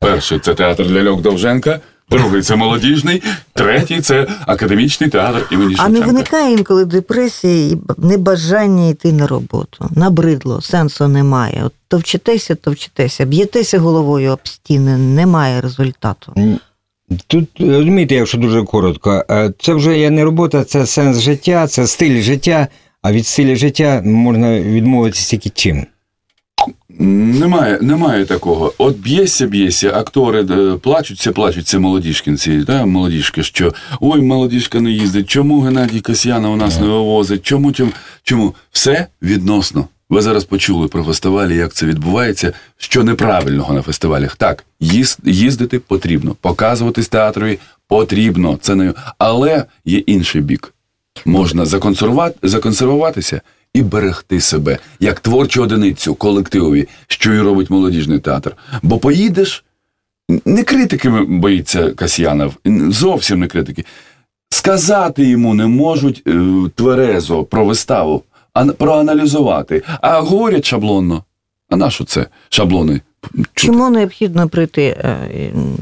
Перший 0.00 0.38
це 0.38 0.54
театр 0.54 0.86
ляльок 0.86 1.20
Довженка, 1.20 1.80
другий 2.10 2.42
це 2.42 2.56
молодіжний, 2.56 3.22
третій 3.52 4.00
це 4.00 4.26
академічний 4.46 5.10
театр 5.10 5.46
імені 5.50 5.76
А 5.78 5.88
не 5.88 6.00
виникає 6.00 6.52
інколи 6.52 6.84
депресія 6.84 7.70
і 7.70 7.78
небажання 7.98 8.88
йти 8.88 9.12
на 9.12 9.26
роботу. 9.26 9.88
Набридло, 9.96 10.60
сенсу 10.60 11.08
немає. 11.08 11.62
От 11.64 11.72
товчитеся, 11.88 12.54
товчитеся, 12.54 13.24
б'єтеся 13.24 13.78
головою 13.78 14.30
об 14.30 14.40
стіни, 14.44 14.96
немає 14.96 15.60
результату. 15.60 16.34
Тут 17.26 17.48
розумієте, 17.60 18.14
якщо 18.14 18.38
дуже 18.38 18.62
коротко, 18.62 19.24
е, 19.30 19.52
це 19.58 19.74
вже 19.74 19.98
є 19.98 20.10
не 20.10 20.24
робота, 20.24 20.64
це 20.64 20.86
сенс 20.86 21.18
життя, 21.18 21.66
це 21.66 21.86
стиль 21.86 22.22
життя. 22.22 22.68
А 23.02 23.12
від 23.12 23.26
стилю 23.26 23.56
життя 23.56 24.02
можна 24.04 24.60
відмовитися 24.60 25.30
тільки 25.30 25.50
чим. 25.50 25.86
Немає, 27.04 27.78
немає 27.80 28.24
такого. 28.24 28.72
От 28.78 28.98
б'єся, 28.98 29.46
б'єся, 29.46 29.92
актори 29.94 30.40
е, 30.50 30.76
плачуться, 30.76 31.32
плачуться 31.32 31.78
молодіжкінці, 31.78 32.56
да, 32.58 32.86
молодіжки, 32.86 33.42
що 33.42 33.72
ой, 34.00 34.20
молодіжка 34.20 34.80
не 34.80 34.90
їздить, 34.90 35.26
чому 35.30 35.60
Геннадій 35.60 36.00
Касьяна 36.00 36.50
у 36.50 36.56
нас 36.56 36.80
не 36.80 36.86
вивозить, 36.86 37.42
чому, 37.42 37.72
чому, 37.72 37.92
чому? 38.22 38.54
Все 38.72 39.06
відносно. 39.22 39.88
Ви 40.10 40.22
зараз 40.22 40.44
почули 40.44 40.88
про 40.88 41.02
фестивалі, 41.04 41.56
як 41.56 41.72
це 41.72 41.86
відбувається, 41.86 42.52
що 42.78 43.04
неправильного 43.04 43.74
на 43.74 43.82
фестивалях. 43.82 44.36
Так, 44.36 44.64
їз- 44.80 45.18
їздити 45.24 45.78
потрібно, 45.78 46.36
показуватись 46.40 47.08
театрові 47.08 47.58
потрібно. 47.88 48.58
Це 48.60 48.74
не... 48.74 48.94
Але 49.18 49.64
є 49.84 49.98
інший 49.98 50.40
бік. 50.40 50.74
Можна 51.24 51.64
законсервувати, 51.66 52.48
законсервуватися 52.48 53.40
і 53.74 53.82
берегти 53.82 54.40
себе 54.40 54.78
як 55.00 55.20
творчу 55.20 55.62
одиницю 55.62 56.14
колективові, 56.14 56.88
що 57.06 57.34
і 57.34 57.40
робить 57.40 57.70
молодіжний 57.70 58.18
театр. 58.18 58.56
Бо 58.82 58.98
поїдеш, 58.98 59.64
не 60.44 60.62
критики 60.62 61.10
боїться 61.10 61.90
Касьянов, 61.90 62.54
зовсім 62.88 63.40
не 63.40 63.46
критики. 63.46 63.84
Сказати 64.50 65.24
йому 65.24 65.54
не 65.54 65.66
можуть 65.66 66.22
е, 66.26 66.40
тверезо 66.74 67.44
про 67.44 67.64
виставу, 67.64 68.22
а 68.52 68.64
проаналізувати. 68.64 69.82
А 70.00 70.20
говорять 70.20 70.64
шаблонно. 70.64 71.24
А 71.70 71.76
на 71.76 71.90
що 71.90 72.04
це 72.04 72.26
шаблони? 72.48 73.00
Чому 73.54 73.90
необхідно 73.90 74.48
прийти 74.48 74.82
е, 74.82 75.16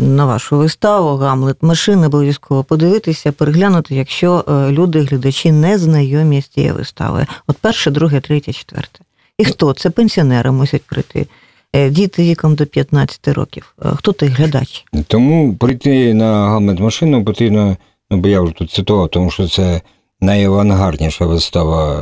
на 0.00 0.26
вашу 0.26 0.58
виставу 0.58 1.16
Гамлет 1.16 1.62
машин 1.62 2.04
обов'язково 2.04 2.64
подивитися, 2.64 3.32
переглянути, 3.32 3.94
якщо 3.94 4.44
е, 4.48 4.72
люди, 4.72 5.00
глядачі 5.00 5.52
не 5.52 5.78
знайомі 5.78 6.42
з 6.42 6.48
цією 6.48 6.74
виставою? 6.74 7.26
От 7.46 7.56
перше, 7.56 7.90
друге, 7.90 8.20
третє, 8.20 8.52
четверте. 8.52 9.00
І 9.38 9.44
хто? 9.44 9.72
Це 9.72 9.90
пенсіонери 9.90 10.50
мусять 10.50 10.82
прийти. 10.82 11.26
Е, 11.72 11.90
Діти 11.90 12.22
віком 12.22 12.54
до 12.54 12.66
15 12.66 13.28
років. 13.28 13.74
Хто 13.94 14.12
той 14.12 14.28
глядач? 14.28 14.84
Тому 15.06 15.54
прийти 15.54 16.14
на 16.14 16.48
гамет 16.48 16.80
машину 16.80 17.24
потрібно, 17.24 17.76
ну 18.10 18.16
бо 18.16 18.28
я 18.28 18.40
вже 18.40 18.52
тут 18.52 18.70
цитував, 18.70 19.08
тому 19.08 19.30
що 19.30 19.48
це 19.48 19.80
найавангардніша 20.20 21.26
вистава 21.26 21.94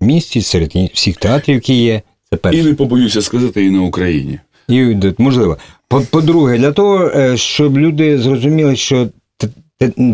в 0.00 0.04
місті 0.04 0.42
серед 0.42 0.74
всіх 0.74 1.16
театрів, 1.16 1.54
які 1.54 1.82
є. 1.82 2.02
Це 2.30 2.50
І 2.52 2.62
не 2.62 2.74
побоюся 2.74 3.22
сказати, 3.22 3.64
і 3.64 3.70
на 3.70 3.82
Україні. 3.82 4.38
І 4.68 4.96
можливо. 5.18 5.56
По- 5.88 6.00
По-друге, 6.00 6.58
для 6.58 6.72
того, 6.72 7.10
е, 7.16 7.36
щоб 7.36 7.78
люди 7.78 8.18
зрозуміли, 8.18 8.76
що 8.76 9.08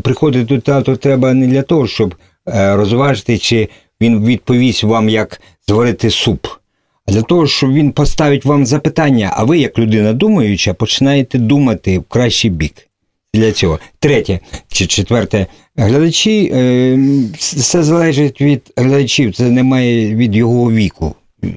приходити 0.02 0.54
до 0.54 0.60
театру 0.60 0.96
треба 0.96 1.34
не 1.34 1.46
для 1.46 1.62
того, 1.62 1.86
щоб 1.86 2.14
е, 2.48 2.76
розважити, 2.76 3.38
чи 3.38 3.68
він 4.00 4.24
відповість 4.24 4.84
вам, 4.84 5.08
як 5.08 5.40
зварити 5.68 6.10
суп, 6.10 6.46
а 7.08 7.12
для 7.12 7.22
того, 7.22 7.46
щоб 7.46 7.72
він 7.72 7.92
поставить 7.92 8.44
вам 8.44 8.66
запитання, 8.66 9.32
а 9.36 9.44
ви, 9.44 9.58
як 9.58 9.78
людина 9.78 10.12
думаюча, 10.12 10.74
починаєте 10.74 11.38
думати 11.38 11.98
в 11.98 12.02
кращий 12.02 12.50
бік. 12.50 12.74
Для 13.34 13.52
цього. 13.52 13.78
Третє 13.98 14.40
чи 14.68 14.86
четверте, 14.86 15.46
глядачі, 15.76 16.50
е, 16.54 16.98
все 17.38 17.82
залежить 17.82 18.40
від 18.40 18.72
глядачів, 18.76 19.34
це 19.34 19.50
немає 19.50 20.14
від 20.14 20.34
його 20.34 20.72
віку. 20.72 21.14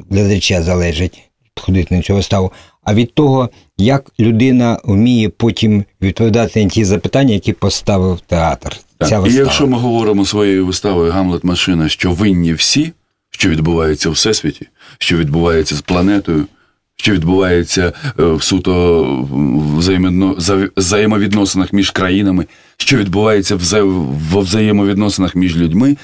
Глядача 0.10 0.64
залежить 0.64 1.22
ходити 1.60 1.96
на 1.96 2.02
цю 2.02 2.16
виставу, 2.16 2.52
а 2.84 2.94
від 2.94 3.14
того, 3.14 3.50
як 3.78 4.12
людина 4.20 4.80
вміє 4.84 5.30
потім 5.30 5.84
відповідати 6.02 6.64
на 6.64 6.70
ті 6.70 6.86
запитання, 6.86 7.34
які 7.34 7.54
поставив 7.54 8.20
театр. 8.28 8.78
Так. 8.98 9.10
Ця 9.10 9.24
І 9.28 9.34
якщо 9.34 9.68
ми 9.68 9.78
говоримо 9.78 10.26
своєю 10.26 10.66
виставою 10.66 11.12
Гамлет 11.12 11.44
Машина, 11.44 11.90
що 11.90 12.12
винні 12.12 12.54
всі, 12.54 12.94
що 13.32 13.50
відбувається 13.50 14.10
у 14.10 14.12
всесвіті, 14.12 14.68
що 14.98 15.18
відбувається 15.18 15.76
з 15.76 15.82
планетою, 15.82 16.46
що 16.98 17.14
відбувається 17.14 17.94
е, 18.20 18.24
в 18.26 18.44
суто 18.44 19.04
в 19.32 19.78
взаємовідносинах 20.78 21.74
між 21.74 21.92
країнами, 21.92 22.46
що 22.78 22.98
відбувається 22.98 23.56
в 23.56 24.40
взаємовідносинах 24.40 25.36
між 25.36 25.58
людьми, 25.58 25.98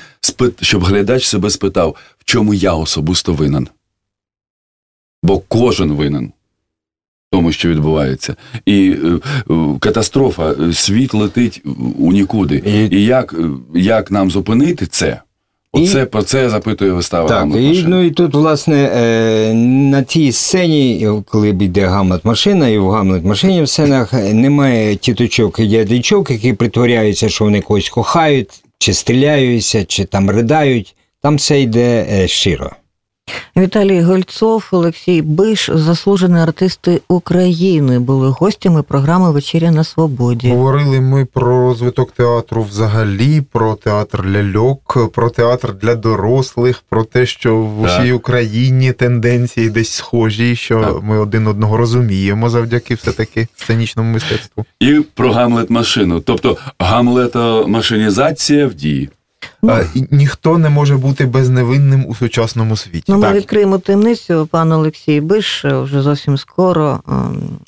щоб 0.61 0.83
глядач 0.83 1.27
себе 1.27 1.49
спитав, 1.49 1.95
в 2.19 2.23
чому 2.25 2.53
я 2.53 2.73
особисто 2.73 3.33
винен. 3.33 3.67
Бо 5.23 5.39
кожен 5.39 5.91
винен. 5.93 6.25
в 6.27 6.31
Тому, 7.31 7.51
що 7.51 7.69
відбувається, 7.69 8.35
і 8.65 8.91
е, 9.03 9.19
е, 9.53 9.77
катастрофа, 9.79 10.51
е, 10.51 10.73
світ 10.73 11.13
летить 11.13 11.61
у 11.99 12.11
нікуди. 12.11 12.63
І- 12.65 12.95
І 12.97 13.05
як, 13.05 13.35
як 13.75 14.11
нам 14.11 14.31
зупинити 14.31 14.85
це? 14.85 15.21
Оце 15.73 16.05
про 16.05 16.23
це 16.23 16.49
запитує 16.49 16.91
вистава. 16.91 17.29
Так, 17.29 17.47
і, 17.55 17.83
ну 17.87 18.03
і 18.03 18.11
тут, 18.11 18.33
власне, 18.33 18.91
е, 18.95 19.53
на 19.53 20.01
тій 20.01 20.31
сцені, 20.31 21.09
коли 21.25 21.49
йде 21.49 21.85
Гамлет 21.85 22.25
машина, 22.25 22.67
і 22.67 22.77
в 22.77 22.89
Гамлет 22.89 23.25
машині 23.25 23.61
в 23.61 23.69
сценах 23.69 24.13
е, 24.13 24.33
немає 24.33 24.95
тіточок 24.95 25.59
і 25.59 25.67
дядечок, 25.67 26.31
які 26.31 26.53
притворяються, 26.53 27.29
що 27.29 27.45
вони 27.45 27.61
когось 27.61 27.89
кохають, 27.89 28.49
чи 28.79 28.93
стріляються, 28.93 29.85
чи 29.85 30.05
там 30.05 30.29
ридають. 30.29 30.95
Там 31.21 31.35
все 31.35 31.61
йде 31.61 32.07
е, 32.11 32.27
щиро. 32.27 32.71
Віталій 33.57 34.01
Гольцов, 34.01 34.67
Олексій 34.71 35.21
Биш, 35.21 35.69
заслужені 35.73 36.39
артисти 36.39 37.01
України, 37.07 37.99
були 37.99 38.29
гостями 38.29 38.83
програми 38.83 39.31
Вечеря 39.31 39.71
на 39.71 39.83
Свободі. 39.83 40.49
Говорили 40.49 41.01
ми 41.01 41.25
про 41.25 41.47
розвиток 41.67 42.11
театру 42.11 42.63
взагалі, 42.63 43.41
про 43.51 43.75
театр 43.75 44.25
ляльок, 44.27 45.11
про 45.13 45.29
театр 45.29 45.73
для 45.73 45.95
дорослих, 45.95 46.83
про 46.89 47.03
те, 47.03 47.25
що 47.25 47.57
в 47.61 47.83
Так. 47.87 47.99
усій 48.01 48.11
Україні 48.11 48.93
тенденції 48.93 49.69
десь 49.69 49.89
схожі, 49.91 50.55
що 50.55 50.81
Так. 50.81 51.03
ми 51.03 51.19
один 51.19 51.47
одного 51.47 51.77
розуміємо 51.77 52.49
завдяки 52.49 52.95
все-таки 52.95 53.47
сценічному 53.55 54.13
мистецтву. 54.13 54.65
І 54.79 54.99
про 55.13 55.31
Гамлет 55.31 55.69
машину. 55.69 56.19
Тобто 56.19 56.57
гамлетомашинізація 56.79 58.67
в 58.67 58.73
дії. 58.73 59.09
Ну, 59.65 59.79
ніхто 60.11 60.57
не 60.57 60.69
може 60.69 60.97
бути 60.97 61.25
безневинним 61.25 62.05
у 62.07 62.15
сучасному 62.15 62.77
світі. 62.77 63.03
Ну, 63.07 63.15
ми 63.17 63.21
Так. 63.27 63.35
відкриємо 63.35 63.77
таємницю. 63.77 64.47
Пан 64.51 64.71
Олексій 64.71 65.21
Биш 65.21 65.65
е, 65.65 65.77
вже 65.79 66.01
зовсім 66.01 66.37
скоро. 66.37 66.99
е, 67.09 67.11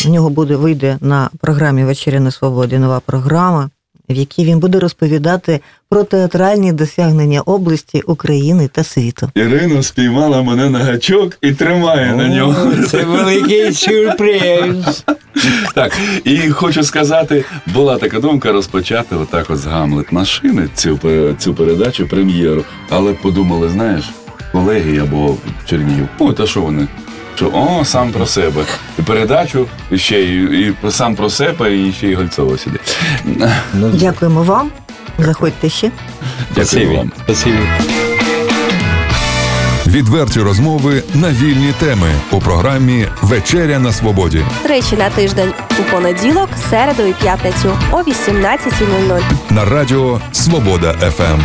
У 0.07 0.09
нього 0.09 0.29
буде 0.29 0.55
вийде 0.55 0.97
на 1.01 1.29
програмі 1.41 1.83
Вечеря 1.83 2.19
на 2.19 2.31
Свободі 2.31 2.77
нова 2.77 3.01
програма, 3.05 3.69
в 4.09 4.13
якій 4.13 4.45
він 4.45 4.59
буде 4.59 4.79
розповідати 4.79 5.59
про 5.89 6.03
театральні 6.03 6.73
досягнення 6.73 7.41
області, 7.41 8.01
України 8.07 8.69
та 8.73 8.83
світу. 8.83 9.29
Ірина 9.35 9.83
спіймала 9.83 10.41
мене 10.41 10.69
на 10.69 10.79
гачок 10.79 11.37
і 11.41 11.51
тримає 11.51 12.15
на 12.15 12.27
ньому. 12.27 12.55
Це 12.87 13.03
великий 13.03 13.73
сюрприз. 13.73 15.03
Так, 15.73 15.97
і 16.23 16.37
хочу 16.37 16.83
сказати, 16.83 17.45
була 17.73 17.97
така 17.97 18.19
думка 18.19 18.51
розпочати 18.51 19.15
отак 19.15 19.49
от 19.49 19.57
з 19.57 19.65
Гамлет 19.65 20.11
машини 20.11 20.69
цю, 20.75 20.99
цю 21.37 21.53
передачу, 21.53 22.07
прем'єру. 22.07 22.63
Але 22.89 23.13
подумали, 23.13 23.69
знаєш, 23.69 24.05
колеги 24.51 24.97
або 24.97 25.35
Чернігів, 25.65 26.07
о, 26.19 26.33
та 26.33 26.47
що 26.47 26.61
вони? 26.61 26.87
Що 27.35 27.51
о, 27.53 27.85
сам 27.85 28.11
про 28.11 28.25
себе. 28.25 28.63
І 28.99 29.01
передачу, 29.01 29.67
і 29.91 29.97
ще 29.97 30.21
і, 30.23 30.43
і 30.83 30.91
сам 30.91 31.15
про 31.15 31.29
себе, 31.29 31.77
і 31.77 31.93
ще 31.93 32.07
й 32.07 32.15
Гольцова 32.15 32.57
сюди. 32.57 32.79
Ну, 33.73 33.89
Дякуємо 33.93 34.43
вам. 34.43 34.71
Заходьте 35.19 35.69
ще. 35.69 35.91
Дякую 36.55 36.97
вам. 36.97 37.11
спасибі. 37.23 37.59
Відверті 39.87 40.39
розмови 40.39 41.03
на 41.13 41.29
вільні 41.29 41.73
теми 41.79 42.07
у 42.31 42.39
програмі 42.39 43.07
Вечеря 43.21 43.79
на 43.79 43.91
Свободі. 43.91 44.45
Тричі 44.63 44.95
на 44.95 45.09
тиждень 45.09 45.53
у 45.79 45.91
понеділок, 45.91 46.49
середу 46.69 47.03
і 47.03 47.13
п'ятницю 47.13 47.77
о 47.91 47.97
18.00. 47.97 49.21
на 49.49 49.65
радіо 49.65 50.21
Свобода 50.31 50.93
ФМ. 50.93 51.41